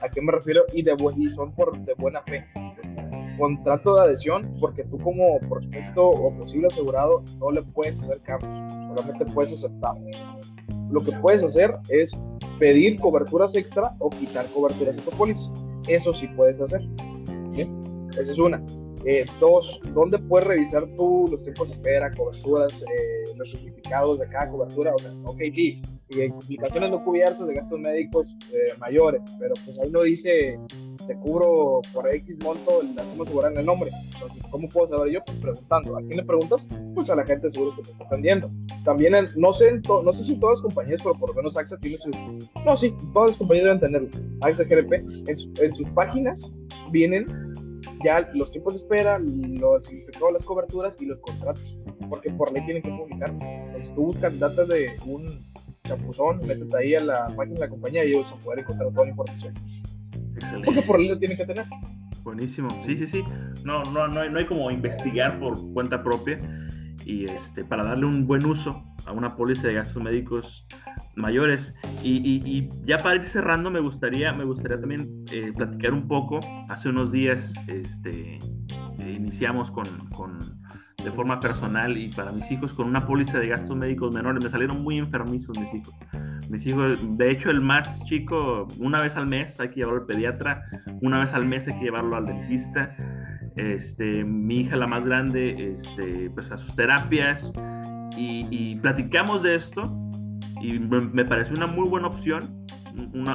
¿A 0.00 0.08
qué 0.08 0.20
me 0.20 0.32
refiero? 0.32 0.64
Y, 0.72 0.82
de 0.82 0.94
y 1.16 1.26
son 1.28 1.54
por, 1.54 1.78
de 1.84 1.94
buena 1.94 2.22
fe. 2.22 2.44
Contrato 3.38 3.94
de 3.94 4.02
adhesión 4.02 4.56
porque 4.60 4.84
tú 4.84 4.98
como 4.98 5.38
prospecto 5.48 6.08
o 6.08 6.36
posible 6.36 6.66
asegurado 6.66 7.22
no 7.38 7.50
le 7.50 7.62
puedes 7.62 7.98
hacer 8.00 8.20
cambios, 8.22 8.72
solamente 8.88 9.24
puedes 9.26 9.52
aceptar. 9.52 9.94
Lo 10.92 11.02
que 11.02 11.12
puedes 11.12 11.42
hacer 11.42 11.72
es 11.88 12.10
pedir 12.58 13.00
coberturas 13.00 13.54
extra 13.54 13.94
o 13.98 14.10
quitar 14.10 14.46
coberturas 14.48 14.94
de 14.94 15.02
tu 15.02 15.10
póliza. 15.10 15.50
Eso 15.88 16.12
sí 16.12 16.28
puedes 16.36 16.60
hacer. 16.60 16.82
Esa 18.18 18.30
es 18.30 18.38
una. 18.38 18.62
Eh, 19.04 19.24
dos, 19.40 19.80
¿dónde 19.94 20.18
puedes 20.18 20.46
revisar 20.46 20.86
tú 20.96 21.26
los 21.28 21.42
tiempos 21.42 21.68
de 21.68 21.74
espera, 21.74 22.10
coberturas, 22.12 22.72
eh, 22.72 23.32
los 23.36 23.50
certificados 23.50 24.20
de 24.20 24.28
cada 24.28 24.50
cobertura? 24.50 24.94
O 24.94 24.98
sea, 24.98 25.12
ok, 25.24 25.40
sí, 25.52 25.82
y 26.10 26.28
complicaciones 26.28 26.90
no 26.90 27.04
cubiertas 27.04 27.46
de 27.48 27.54
gastos 27.54 27.80
médicos 27.80 28.28
eh, 28.52 28.74
mayores, 28.78 29.22
pero 29.40 29.54
pues 29.64 29.80
ahí 29.80 29.90
no 29.90 30.02
dice 30.02 30.58
te 31.06 31.14
cubro 31.16 31.80
por 31.92 32.12
X 32.14 32.36
monto, 32.42 32.80
cómo 33.10 33.22
asegurar 33.24 33.56
el 33.56 33.66
nombre. 33.66 33.90
Entonces, 34.14 34.42
¿cómo 34.50 34.68
puedo 34.68 34.88
saber 34.88 35.12
yo? 35.12 35.24
Pues 35.24 35.38
preguntando. 35.38 35.96
¿A 35.96 36.00
quién 36.00 36.16
le 36.16 36.24
preguntas? 36.24 36.60
Pues 36.94 37.10
a 37.10 37.16
la 37.16 37.24
gente 37.24 37.50
seguro 37.50 37.74
que 37.76 37.82
te 37.82 37.90
está 37.90 38.04
atendiendo. 38.04 38.50
También, 38.84 39.14
no 39.36 39.52
sé, 39.52 39.80
no 39.88 40.12
sé 40.12 40.24
si 40.24 40.36
todas 40.36 40.58
las 40.58 40.62
compañías, 40.62 41.00
pero 41.02 41.14
por 41.14 41.30
lo 41.30 41.36
menos 41.36 41.56
AXA 41.56 41.76
tiene 41.78 41.96
su... 41.96 42.10
No, 42.64 42.76
sí, 42.76 42.94
todas 43.12 43.30
las 43.30 43.38
compañías 43.38 43.64
deben 43.64 43.80
tenerlo. 43.80 44.08
AXA 44.40 44.64
GRP, 44.64 44.92
en, 44.92 45.26
en 45.28 45.74
sus 45.74 45.88
páginas 45.90 46.40
vienen 46.90 47.26
ya 48.04 48.28
los 48.34 48.50
tiempos 48.50 48.74
de 48.74 48.80
espera, 48.80 49.18
los 49.18 49.88
todas 50.18 50.32
las 50.34 50.42
coberturas 50.42 50.96
y 51.00 51.06
los 51.06 51.18
contratos, 51.20 51.76
porque 52.08 52.30
por 52.30 52.52
ley 52.52 52.64
tienen 52.64 52.82
que 52.82 52.90
publicar. 52.90 53.30
Entonces 53.30 53.92
tú 53.94 54.06
buscas 54.06 54.38
datos 54.38 54.68
de 54.68 54.90
un 55.06 55.44
chapuzón, 55.84 56.38
métete 56.46 56.76
ahí 56.76 56.94
a 56.94 57.00
la 57.00 57.26
página 57.36 57.54
de 57.54 57.60
la 57.60 57.68
compañía 57.68 58.04
y 58.04 58.12
ellos 58.12 58.30
van 58.30 58.40
a 58.40 58.44
poder 58.44 58.58
encontrar 58.60 58.90
toda 58.90 59.04
la 59.04 59.10
información. 59.10 59.54
Excelente. 60.42 60.66
Porque 60.66 60.82
por 60.82 60.98
ley 61.00 61.08
lo 61.08 61.18
tienen 61.18 61.36
que 61.36 61.46
tener. 61.46 61.64
Buenísimo, 62.22 62.68
sí, 62.86 62.96
sí, 62.96 63.06
sí. 63.06 63.24
No, 63.64 63.82
no, 63.84 64.06
no, 64.08 64.20
hay, 64.20 64.30
no 64.30 64.38
hay 64.38 64.44
como 64.44 64.70
investigar 64.70 65.40
por 65.40 65.72
cuenta 65.72 66.02
propia 66.02 66.38
y 67.04 67.24
este, 67.24 67.64
para 67.64 67.84
darle 67.84 68.06
un 68.06 68.26
buen 68.26 68.44
uso 68.46 68.84
a 69.06 69.12
una 69.12 69.34
póliza 69.36 69.66
de 69.66 69.74
gastos 69.74 70.02
médicos 70.02 70.66
mayores. 71.14 71.74
Y, 72.02 72.18
y, 72.18 72.68
ya 72.84 72.98
para 72.98 73.16
ir 73.16 73.28
cerrando, 73.28 73.70
me 73.70 73.80
gustaría, 73.80 74.32
me 74.32 74.44
gustaría 74.44 74.78
también 74.78 75.24
eh, 75.30 75.52
platicar 75.54 75.92
un 75.92 76.06
poco. 76.06 76.40
Hace 76.68 76.88
unos 76.88 77.10
días 77.10 77.54
este, 77.66 78.36
eh, 78.36 79.12
iniciamos 79.16 79.70
con, 79.70 79.86
con, 80.10 80.38
de 81.02 81.10
forma 81.10 81.40
personal 81.40 81.96
y 81.98 82.08
para 82.08 82.32
mis 82.32 82.50
hijos 82.50 82.72
con 82.74 82.86
una 82.86 83.06
póliza 83.06 83.38
de 83.38 83.48
gastos 83.48 83.76
médicos 83.76 84.14
menores. 84.14 84.42
Me 84.42 84.50
salieron 84.50 84.82
muy 84.82 84.98
enfermizos 84.98 85.58
mis 85.58 85.74
hijos. 85.74 85.94
Mis 86.52 86.66
hijos, 86.66 86.98
de 87.16 87.30
hecho, 87.30 87.50
el 87.50 87.62
más 87.62 88.04
chico, 88.04 88.68
una 88.78 89.00
vez 89.00 89.16
al 89.16 89.26
mes 89.26 89.58
hay 89.58 89.70
que 89.70 89.76
llevarlo 89.76 90.00
al 90.00 90.06
pediatra, 90.06 90.66
una 91.00 91.18
vez 91.18 91.32
al 91.32 91.46
mes 91.46 91.66
hay 91.66 91.78
que 91.78 91.84
llevarlo 91.84 92.14
al 92.14 92.26
dentista. 92.26 92.94
Este, 93.56 94.22
mi 94.22 94.60
hija, 94.60 94.76
la 94.76 94.86
más 94.86 95.02
grande, 95.02 95.72
este, 95.72 96.28
pues 96.28 96.52
a 96.52 96.58
sus 96.58 96.76
terapias 96.76 97.54
y, 98.18 98.76
platicamos 98.76 99.42
de 99.42 99.54
esto 99.54 100.10
y 100.60 100.78
me, 100.78 101.24
pareció 101.24 101.56
una 101.56 101.66
muy 101.66 101.88
buena 101.88 102.08
opción 102.08 102.66
una, 103.14 103.34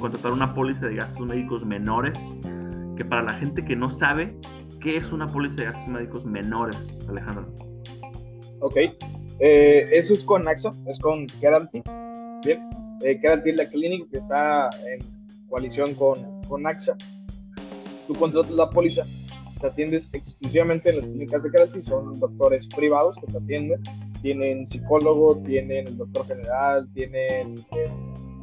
contratar 0.00 0.30
una 0.30 0.54
póliza 0.54 0.86
de 0.86 0.94
gastos 0.94 1.26
médicos 1.26 1.64
menores 1.64 2.38
que 2.96 3.04
para 3.04 3.22
la 3.24 3.32
gente 3.32 3.64
que 3.64 3.74
no 3.74 3.90
sabe 3.90 4.38
qué 4.80 4.96
es 4.96 5.10
una 5.10 5.26
póliza 5.26 5.56
de 5.56 5.64
gastos 5.64 5.88
médicos 5.88 6.24
menores, 6.24 7.04
Alejandro. 7.08 7.52
Ok, 8.60 8.76
eh, 9.40 9.86
eso 9.90 10.12
es 10.12 10.22
con 10.22 10.46
AXA, 10.46 10.70
es 10.86 11.00
con 11.00 11.26
Guarantee. 11.40 11.82
Bien, 12.44 12.68
eh, 13.02 13.20
la 13.56 13.68
clínica 13.68 14.06
que 14.10 14.18
está 14.18 14.70
en 14.86 14.98
coalición 15.48 15.94
con, 15.94 16.16
con 16.48 16.66
AXA. 16.66 16.96
Tú 18.06 18.14
contratas 18.14 18.52
la 18.52 18.68
póliza 18.68 19.04
te 19.64 19.68
atiendes 19.68 20.06
exclusivamente 20.12 20.90
en 20.90 20.96
las 20.96 21.04
clínicas 21.06 21.42
de 21.42 21.48
Guarantee, 21.48 21.80
son 21.80 22.20
doctores 22.20 22.66
privados 22.66 23.16
que 23.18 23.32
te 23.32 23.38
atienden 23.38 23.80
tienen 24.20 24.66
psicólogo, 24.66 25.36
tienen 25.38 25.86
el 25.86 25.98
doctor 25.98 26.26
general, 26.26 26.88
tienen 26.94 27.56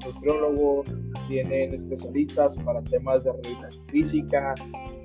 nutriólogo, 0.06 0.84
tienen 1.28 1.74
especialistas 1.74 2.56
para 2.64 2.84
temas 2.84 3.24
de 3.24 3.32
rehabilitación 3.32 3.88
física, 3.88 4.54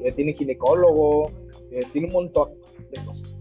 eh, 0.04 0.12
tienen 0.12 0.34
ginecólogo, 0.34 1.30
eh, 1.70 1.80
tiene 1.92 2.08
un 2.08 2.12
montón 2.12 2.50
de 2.92 3.04
cosas. 3.06 3.36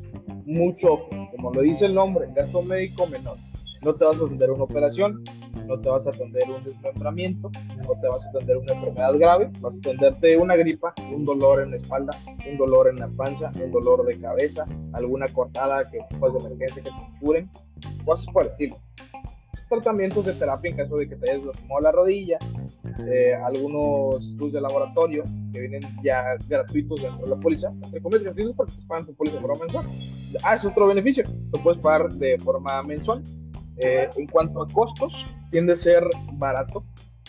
Mucho, 0.45 1.09
como 1.35 1.51
lo 1.53 1.61
dice 1.61 1.87
el 1.87 1.95
nombre, 1.95 2.27
gasto 2.33 2.61
médico 2.61 3.05
menor. 3.07 3.37
No 3.83 3.93
te 3.93 4.05
vas 4.05 4.15
a 4.15 4.25
hacer 4.25 4.51
una 4.51 4.63
operación, 4.63 5.21
no 5.65 5.79
te 5.79 5.89
vas 5.89 6.05
a 6.05 6.09
atender 6.09 6.43
un 6.49 6.63
desmembramiento, 6.63 7.51
no 7.77 7.99
te 8.01 8.07
vas 8.07 8.25
a 8.25 8.29
atender 8.29 8.57
una 8.57 8.73
enfermedad 8.73 9.13
grave, 9.17 9.51
vas 9.59 9.75
a 9.75 9.77
atenderte 9.77 10.37
una 10.37 10.55
gripa, 10.55 10.93
un 11.13 11.25
dolor 11.25 11.61
en 11.61 11.71
la 11.71 11.77
espalda, 11.77 12.17
un 12.49 12.57
dolor 12.57 12.89
en 12.89 12.99
la 12.99 13.07
panza, 13.07 13.51
un 13.63 13.71
dolor 13.71 14.05
de 14.05 14.19
cabeza, 14.19 14.65
alguna 14.93 15.27
cortada 15.27 15.89
que 15.89 15.99
pues, 16.19 16.33
de 16.33 16.39
emergencia 16.39 16.83
que 16.83 16.89
te 16.89 17.19
curen, 17.19 17.49
cosas 18.03 18.25
por 18.33 18.43
el 18.43 18.49
estilo. 18.49 18.77
Tratamientos 19.69 20.25
de 20.25 20.33
terapia 20.33 20.71
en 20.71 20.77
caso 20.77 20.97
de 20.97 21.09
que 21.09 21.15
te 21.15 21.31
hayas 21.31 21.43
lastimado 21.43 21.81
la 21.81 21.91
rodilla, 21.91 22.37
eh, 23.07 23.33
algunos 23.33 24.23
estudios 24.23 24.53
de 24.53 24.61
laboratorio 24.61 25.23
que 25.51 25.59
vienen 25.59 25.81
ya 26.03 26.35
gratuitos 26.47 27.01
dentro 27.01 27.25
de 27.25 27.35
la 27.35 27.41
póliza, 27.41 27.69
entre 27.83 27.99
comillas 27.99 28.23
gratuitos 28.23 28.55
porque 28.55 28.73
se 28.73 28.85
pagan 28.85 29.05
tu 29.07 29.15
póliza 29.15 29.37
de 29.37 29.41
forma 29.41 29.59
mensual. 29.65 29.87
Ah, 30.43 30.53
es 30.53 30.63
otro 30.63 30.87
beneficio, 30.87 31.23
lo 31.51 31.63
puedes 31.63 31.81
pagar 31.81 32.11
de 32.13 32.37
forma 32.37 32.83
mensual. 32.83 33.23
Eh, 33.77 34.09
en 34.17 34.27
cuanto 34.27 34.63
a 34.63 34.67
costos, 34.67 35.23
tiende 35.51 35.73
a 35.73 35.77
ser 35.77 36.03
barato, 36.33 36.85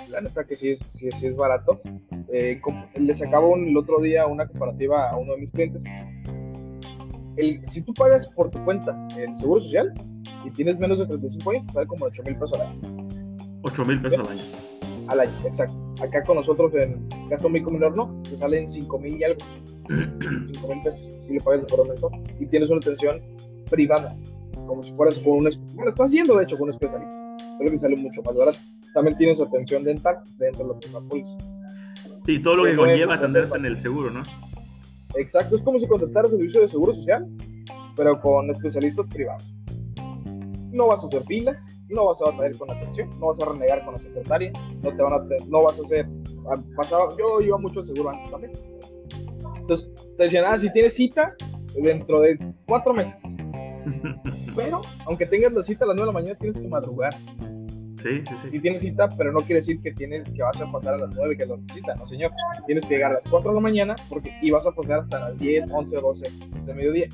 la 0.09 0.21
neta 0.21 0.45
que 0.45 0.55
sí 0.55 0.71
es, 0.71 0.79
sí, 0.91 1.09
sí 1.19 1.27
es 1.27 1.37
barato. 1.37 1.81
Eh, 2.33 2.61
les 2.97 3.23
acabo 3.23 3.57
el 3.57 3.77
otro 3.77 4.01
día 4.01 4.27
una 4.27 4.47
comparativa 4.47 5.11
a 5.11 5.17
uno 5.17 5.33
de 5.35 5.41
mis 5.41 5.51
clientes. 5.51 5.83
El, 7.37 7.65
si 7.65 7.83
tú 7.83 7.93
pagas 7.95 8.29
por 8.35 8.51
tu 8.51 8.63
cuenta 8.65 8.97
el 9.17 9.35
seguro 9.35 9.61
social 9.61 9.93
y 10.45 10.51
tienes 10.51 10.79
menos 10.79 10.99
de 10.99 11.07
35 11.07 11.51
años, 11.51 11.67
te 11.67 11.73
sale 11.73 11.87
como 11.87 12.07
8 12.07 12.23
mil 12.25 12.37
pesos 12.37 12.61
al 12.61 12.67
año. 12.69 13.09
8 13.63 13.85
mil 13.85 14.01
pesos 14.01 14.21
al 14.21 14.39
año 14.39 14.77
al 15.09 15.21
año, 15.21 15.33
exacto. 15.45 15.77
Acá 16.03 16.23
con 16.25 16.37
nosotros 16.37 16.73
en 16.75 17.09
gasto 17.29 17.49
médico 17.49 17.71
menor 17.71 17.97
no, 17.97 18.23
te 18.23 18.37
salen 18.37 18.69
5 18.69 18.99
mil 18.99 19.19
y 19.19 19.25
algo. 19.25 19.39
5 19.89 20.69
mil 20.69 20.81
pesos 20.83 21.01
si 21.27 21.33
le 21.33 21.41
pagas 21.41 21.65
por 21.67 21.89
mes 21.89 22.01
y 22.41 22.47
tienes 22.47 22.69
una 22.69 22.79
atención 22.79 23.21
privada, 23.71 24.17
como 24.67 24.83
si 24.83 24.93
fueras 24.93 25.17
con 25.19 25.35
un. 25.35 25.49
Bueno, 25.75 25.91
estás 25.91 26.11
yendo 26.11 26.37
de 26.37 26.45
hecho 26.45 26.57
con 26.57 26.69
un 26.69 26.75
especialista, 26.75 27.37
pero 27.59 27.71
que 27.71 27.79
sale 27.79 27.97
mucho 27.97 28.23
más 28.23 28.35
barato. 28.35 28.59
También 28.95 29.17
tienes 29.17 29.41
atención 29.41 29.85
dental 29.85 30.19
dentro 30.39 30.65
de 30.65 30.69
lo 30.69 30.79
que 30.79 30.87
es 30.87 30.93
la 30.93 31.01
póliza. 31.01 31.37
Sí, 32.25 32.41
todo 32.41 32.57
lo 32.57 32.65
que 32.65 32.77
conlleva 32.77 33.15
atenderte 33.15 33.57
en 33.57 33.67
el 33.67 33.77
seguro, 33.77 34.11
¿no? 34.11 34.23
Exacto, 35.17 35.57
es 35.57 35.63
como 35.63 35.79
si 35.79 35.87
contrataras 35.87 36.31
servicio 36.31 36.61
de 36.61 36.69
seguro 36.69 36.93
social, 36.93 37.27
pero 37.97 38.21
con 38.21 38.51
especialistas 38.51 39.07
privados. 39.07 39.55
No 40.73 40.89
vas 40.89 41.03
a 41.03 41.07
hacer 41.07 41.23
filas, 41.25 41.81
no 41.89 42.07
vas 42.07 42.21
a 42.21 42.31
batallar 42.31 42.57
con 42.59 42.71
atención, 42.71 43.09
no 43.21 43.29
vas 43.29 43.41
a 43.41 43.47
renegar 43.47 43.85
con 43.85 43.95
la 43.95 43.99
secretaria, 43.99 44.53
no 44.83 44.95
te 44.95 45.03
van 45.03 45.13
a, 45.13 45.27
no 45.49 45.63
vas 45.63 45.79
a 45.79 45.83
hacer, 45.83 46.07
pasaba, 46.77 47.09
yo 47.17 47.41
iba 47.41 47.57
mucho 47.57 47.83
seguro 47.83 48.11
antes 48.11 48.31
también. 48.31 48.53
Entonces, 49.57 49.89
te 50.17 50.25
decían, 50.25 50.45
ah, 50.47 50.57
si 50.57 50.71
tienes 50.73 50.95
cita, 50.95 51.35
dentro 51.83 52.21
de 52.21 52.39
cuatro 52.67 52.93
meses. 52.93 53.23
Pero, 54.57 54.83
aunque 55.07 55.27
tengas 55.27 55.53
la 55.53 55.63
cita 55.63 55.85
a 55.85 55.89
las 55.89 55.97
nueve 55.97 56.13
de 56.13 56.15
la 56.15 56.21
mañana, 56.21 56.39
tienes 56.39 56.57
que 56.57 56.69
madrugar. 56.69 57.15
Sí, 57.99 58.23
sí, 58.29 58.35
sí. 58.43 58.49
Si 58.51 58.61
tienes 58.61 58.83
cita, 58.83 59.09
pero 59.17 59.33
no 59.33 59.39
quiere 59.39 59.55
decir 59.55 59.81
que 59.81 59.91
tienes 59.93 60.29
que 60.29 60.43
vas 60.43 60.61
a 60.61 60.71
pasar 60.71 60.95
a 60.95 60.99
las 60.99 61.17
nueve, 61.17 61.37
que 61.37 61.45
es 61.45 61.49
la 61.49 61.57
cita, 61.75 61.95
no 61.97 62.05
señor. 62.05 62.31
Tienes 62.67 62.85
que 62.85 62.95
llegar 62.95 63.11
a 63.11 63.15
las 63.15 63.23
cuatro 63.25 63.51
de 63.51 63.57
la 63.57 63.61
mañana 63.61 63.97
porque, 64.09 64.37
y 64.43 64.51
vas 64.51 64.67
a 64.67 64.71
pasar 64.71 65.01
hasta 65.01 65.19
las 65.19 65.39
10, 65.39 65.73
11 65.73 65.97
o 65.97 66.01
12 66.01 66.31
de 66.67 66.75
mediodía. 66.75 67.09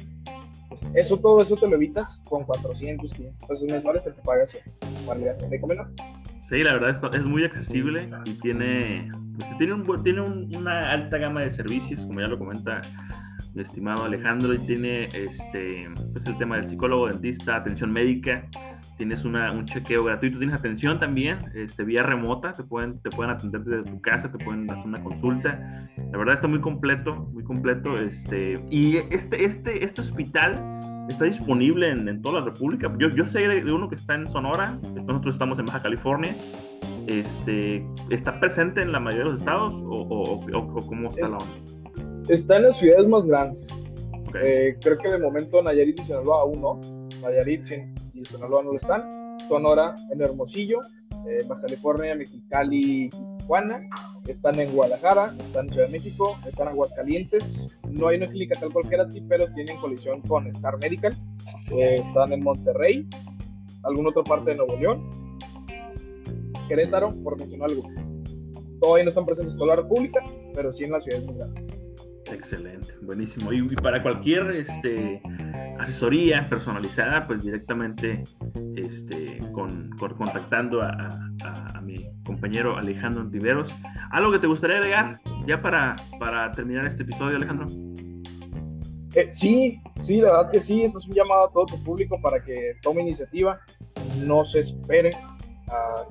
Eso, 0.94 1.16
todo 1.18 1.40
eso 1.40 1.56
te 1.56 1.68
lo 1.68 1.76
evitas 1.76 2.18
con 2.24 2.44
400, 2.44 3.10
500 3.10 3.48
pesos 3.48 3.70
mensuales 3.70 4.02
que 4.02 4.10
te 4.10 4.22
pagas 4.22 4.52
de 4.52 5.60
comer. 5.60 5.78
Sí, 6.40 6.62
la 6.62 6.74
verdad 6.74 6.90
es, 6.90 7.00
es 7.14 7.24
muy 7.24 7.44
accesible 7.44 8.10
y 8.26 8.34
tiene, 8.34 9.08
pues, 9.38 9.56
tiene, 9.58 9.72
un, 9.72 10.02
tiene 10.02 10.20
una 10.20 10.90
alta 10.90 11.16
gama 11.18 11.42
de 11.42 11.50
servicios, 11.50 12.04
como 12.04 12.20
ya 12.20 12.26
lo 12.26 12.38
comenta 12.38 12.80
mi 13.54 13.62
estimado 13.62 14.04
Alejandro, 14.04 14.54
y 14.54 14.58
tiene 14.58 15.04
este, 15.04 15.88
pues 16.12 16.26
el 16.26 16.38
tema 16.38 16.56
del 16.56 16.68
psicólogo, 16.68 17.08
dentista, 17.08 17.56
atención 17.56 17.92
médica, 17.92 18.48
tienes 18.96 19.24
una, 19.24 19.52
un 19.52 19.64
chequeo 19.64 20.04
gratuito, 20.04 20.38
tienes 20.38 20.58
atención 20.58 21.00
también, 21.00 21.38
este, 21.54 21.84
vía 21.84 22.02
remota, 22.02 22.52
te 22.52 22.62
pueden, 22.62 23.00
te 23.00 23.10
pueden 23.10 23.32
atender 23.32 23.62
desde 23.62 23.90
tu 23.90 24.00
casa, 24.00 24.30
te 24.30 24.42
pueden 24.42 24.70
hacer 24.70 24.86
una 24.86 25.02
consulta. 25.02 25.88
La 26.12 26.18
verdad 26.18 26.36
está 26.36 26.48
muy 26.48 26.60
completo, 26.60 27.28
muy 27.32 27.44
completo. 27.44 27.98
Este, 27.98 28.62
y 28.70 28.96
este, 29.10 29.44
este, 29.44 29.84
este 29.84 30.00
hospital 30.00 31.06
está 31.08 31.24
disponible 31.24 31.90
en, 31.90 32.08
en 32.08 32.22
toda 32.22 32.40
la 32.40 32.46
República. 32.46 32.92
Yo, 32.98 33.08
yo 33.10 33.26
sé 33.26 33.48
de, 33.48 33.72
uno 33.72 33.88
que 33.88 33.96
está 33.96 34.14
en 34.14 34.28
Sonora, 34.28 34.78
nosotros 34.94 35.34
estamos 35.34 35.58
en 35.58 35.66
Baja 35.66 35.82
California. 35.82 36.34
Este, 37.06 37.84
¿Está 38.10 38.38
presente 38.38 38.82
en 38.82 38.92
la 38.92 39.00
mayoría 39.00 39.24
de 39.24 39.30
los 39.32 39.40
estados 39.40 39.74
o, 39.74 40.02
o, 40.02 40.56
o, 40.56 40.86
cómo 40.86 41.08
está 41.08 41.28
la 41.28 41.38
onda? 41.38 41.81
Está 42.28 42.56
en 42.56 42.62
las 42.64 42.78
ciudades 42.78 43.08
más 43.08 43.24
grandes. 43.26 43.66
Eh, 44.42 44.76
creo 44.80 44.96
que 44.98 45.10
de 45.10 45.18
momento 45.18 45.60
Nayarit 45.60 46.00
y 46.00 46.04
Sinaloa 46.04 46.42
aún 46.42 46.60
no. 46.60 46.80
Nayarit 47.20 47.64
y 48.14 48.24
Sonora 48.24 48.62
no 48.64 48.72
lo 48.72 48.76
están. 48.78 49.38
Sonora 49.48 49.94
en 50.10 50.20
Hermosillo, 50.20 50.80
eh, 51.26 51.44
Baja 51.48 51.62
California, 51.62 52.14
Mexicali, 52.14 53.10
Tijuana. 53.38 53.82
Están 54.26 54.60
en 54.60 54.72
Guadalajara, 54.72 55.34
están 55.40 55.66
en 55.66 55.72
Ciudad 55.72 55.86
de 55.86 55.92
México, 55.92 56.36
están 56.46 56.68
en 56.68 56.72
Aguascalientes. 56.74 57.78
No 57.90 58.06
hay 58.06 58.18
una 58.18 58.26
clínica 58.26 58.58
tal 58.58 58.72
cual 58.72 58.88
que 58.88 58.94
era 58.94 59.08
ti, 59.08 59.20
pero 59.28 59.52
tienen 59.52 59.76
colisión 59.78 60.20
con 60.22 60.46
Star 60.46 60.78
Medical. 60.78 61.14
Eh, 61.76 61.96
están 62.06 62.32
en 62.32 62.42
Monterrey, 62.42 63.08
alguna 63.82 64.10
otra 64.10 64.22
parte 64.22 64.52
de 64.52 64.58
Nuevo 64.58 64.76
León, 64.76 65.10
Querétaro, 66.68 67.10
por 67.24 67.36
mencionar 67.36 67.70
algunos. 67.70 67.96
Todavía 68.80 69.04
no 69.04 69.08
están 69.10 69.26
presentes 69.26 69.52
en 69.52 69.58
toda 69.58 69.76
la 69.76 69.82
República, 69.82 70.22
pero 70.54 70.72
sí 70.72 70.84
en 70.84 70.92
las 70.92 71.02
ciudades 71.02 71.26
más 71.26 71.36
grandes. 71.36 71.61
Excelente, 72.32 72.94
buenísimo. 73.02 73.52
Y, 73.52 73.62
para 73.76 74.02
cualquier 74.02 74.50
este, 74.52 75.22
asesoría 75.78 76.46
personalizada, 76.48 77.26
pues 77.26 77.42
directamente 77.42 78.24
este, 78.76 79.38
con, 79.52 79.90
contactando 79.98 80.82
a, 80.82 81.28
mi 81.82 81.98
compañero 82.24 82.76
Alejandro 82.76 83.22
Antiveros. 83.22 83.74
¿Algo 84.12 84.30
que 84.30 84.38
te 84.38 84.46
gustaría 84.46 84.76
agregar 84.76 85.20
ya 85.46 85.60
para, 85.60 85.96
para 86.20 86.52
terminar 86.52 86.86
este 86.86 87.02
episodio, 87.02 87.36
Alejandro? 87.36 87.66
Eh, 89.14 89.28
sí, 89.32 89.80
sí, 89.96 90.18
la 90.18 90.30
verdad 90.30 90.52
que 90.52 90.60
sí, 90.60 90.82
esto 90.82 90.98
es 91.00 91.06
un 91.06 91.12
llamado 91.12 91.48
a 91.48 91.52
todo 91.52 91.66
tu 91.66 91.82
público 91.82 92.20
para 92.22 92.42
que 92.42 92.76
tome 92.82 93.02
iniciativa, 93.02 93.60
no 94.18 94.44
se 94.44 94.60
espere 94.60 95.10
a, 95.68 96.06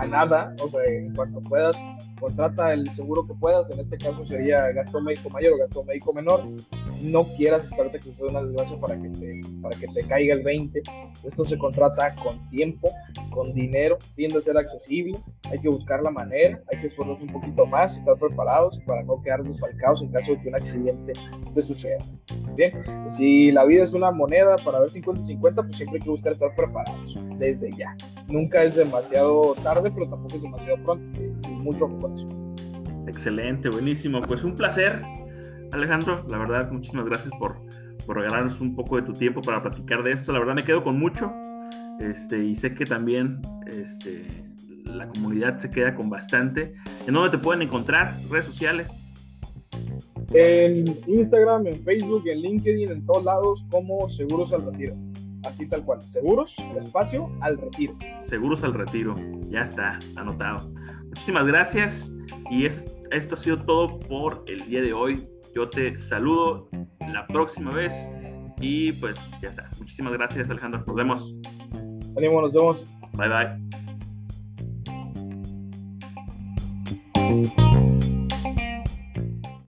a 0.00 0.06
nada, 0.06 0.54
o 0.62 0.68
sea, 0.70 0.82
en 0.84 1.14
cuanto 1.14 1.40
puedas, 1.42 1.76
contrata 2.18 2.72
el 2.72 2.88
seguro 2.94 3.26
que 3.26 3.34
puedas, 3.34 3.70
en 3.70 3.80
este 3.80 3.98
caso 3.98 4.24
sería 4.24 4.72
gasto 4.72 4.98
médico 5.02 5.28
mayor 5.28 5.52
o 5.52 5.58
gasto 5.58 5.84
médico 5.84 6.14
menor, 6.14 6.48
no 7.02 7.24
quieras 7.36 7.64
esperarte 7.64 7.98
que 7.98 8.12
sea 8.12 8.26
una 8.26 8.42
desgracia 8.42 8.80
para 8.80 8.96
que 8.96 9.10
te, 9.10 9.40
para 9.60 9.76
que 9.78 9.86
te 9.88 10.02
caiga 10.08 10.34
el 10.34 10.42
20, 10.42 10.82
esto 11.22 11.44
se 11.44 11.58
contrata 11.58 12.14
con 12.16 12.48
tiempo, 12.48 12.88
con 13.30 13.52
dinero, 13.52 13.98
tiende 14.16 14.38
a 14.38 14.40
ser 14.40 14.56
accesible, 14.56 15.18
hay 15.50 15.60
que 15.60 15.68
buscar 15.68 16.02
la 16.02 16.10
manera, 16.10 16.58
hay 16.72 16.80
que 16.80 16.86
esforzarse 16.86 17.22
un 17.22 17.32
poquito 17.32 17.66
más, 17.66 17.94
estar 17.94 18.16
preparados 18.16 18.78
para 18.86 19.02
no 19.02 19.20
quedar 19.20 19.42
desfalcados 19.42 20.00
en 20.00 20.12
caso 20.12 20.32
de 20.32 20.40
que 20.40 20.48
un 20.48 20.54
accidente 20.54 21.12
te 21.54 21.60
suceda. 21.60 21.98
Bien, 22.56 22.72
si 23.18 23.52
la 23.52 23.64
vida 23.64 23.82
es 23.82 23.92
una 23.92 24.10
moneda 24.10 24.56
para 24.64 24.80
ver 24.80 24.88
50-50, 24.88 25.54
pues 25.54 25.76
siempre 25.76 25.98
hay 25.98 26.04
que 26.04 26.10
buscar 26.10 26.32
estar 26.32 26.54
preparados 26.54 27.14
desde 27.38 27.70
ya. 27.72 27.94
Nunca 28.30 28.62
es 28.62 28.76
demasiado 28.76 29.54
tarde, 29.62 29.90
pero 29.90 30.08
tampoco 30.08 30.36
es 30.36 30.42
demasiado 30.42 30.76
pronto. 30.84 31.20
Mucho 31.48 31.88
Excelente, 33.06 33.68
buenísimo. 33.68 34.22
Pues 34.22 34.44
un 34.44 34.54
placer, 34.54 35.02
Alejandro. 35.72 36.24
La 36.28 36.38
verdad, 36.38 36.70
muchísimas 36.70 37.06
gracias 37.06 37.32
por, 37.38 37.56
por 38.06 38.16
regalarnos 38.16 38.60
un 38.60 38.74
poco 38.74 38.96
de 38.96 39.02
tu 39.02 39.12
tiempo 39.12 39.40
para 39.42 39.62
platicar 39.62 40.02
de 40.02 40.12
esto. 40.12 40.32
La 40.32 40.38
verdad, 40.38 40.54
me 40.54 40.64
quedo 40.64 40.82
con 40.84 40.98
mucho. 40.98 41.32
Este, 41.98 42.42
y 42.42 42.56
sé 42.56 42.74
que 42.74 42.86
también 42.86 43.42
este, 43.66 44.26
la 44.84 45.08
comunidad 45.08 45.58
se 45.58 45.70
queda 45.70 45.94
con 45.94 46.08
bastante. 46.08 46.74
¿En 47.06 47.14
dónde 47.14 47.30
te 47.30 47.38
pueden 47.38 47.62
encontrar? 47.62 48.14
¿Redes 48.30 48.46
sociales? 48.46 49.10
En 50.32 50.84
Instagram, 51.06 51.66
en 51.66 51.82
Facebook, 51.82 52.22
en 52.26 52.40
LinkedIn, 52.40 52.90
en 52.90 53.04
todos 53.04 53.24
lados, 53.24 53.64
como 53.70 54.08
Seguros 54.10 54.52
al 54.52 54.62
Retiro. 54.62 54.94
Así 55.44 55.66
tal 55.68 55.84
cual. 55.84 56.00
Seguros, 56.00 56.54
espacio, 56.76 57.30
al 57.40 57.58
retiro. 57.58 57.96
Seguros 58.20 58.62
al 58.62 58.74
retiro. 58.74 59.14
Ya 59.48 59.62
está, 59.62 59.98
anotado. 60.16 60.70
Muchísimas 61.04 61.46
gracias. 61.46 62.12
Y 62.50 62.66
es, 62.66 62.96
esto 63.10 63.34
ha 63.34 63.38
sido 63.38 63.62
todo 63.64 63.98
por 64.00 64.44
el 64.46 64.64
día 64.66 64.82
de 64.82 64.92
hoy. 64.92 65.26
Yo 65.54 65.68
te 65.68 65.96
saludo 65.98 66.68
la 67.00 67.26
próxima 67.26 67.72
vez. 67.72 67.94
Y 68.60 68.92
pues 68.92 69.16
ya 69.40 69.48
está. 69.50 69.68
Muchísimas 69.78 70.12
gracias, 70.12 70.50
Alejandro. 70.50 70.84
Nos 70.86 70.96
vemos. 70.96 71.34
Ánimo, 72.16 72.42
nos 72.42 72.52
vemos. 72.52 72.84
Bye 73.14 73.28
bye. 73.28 73.89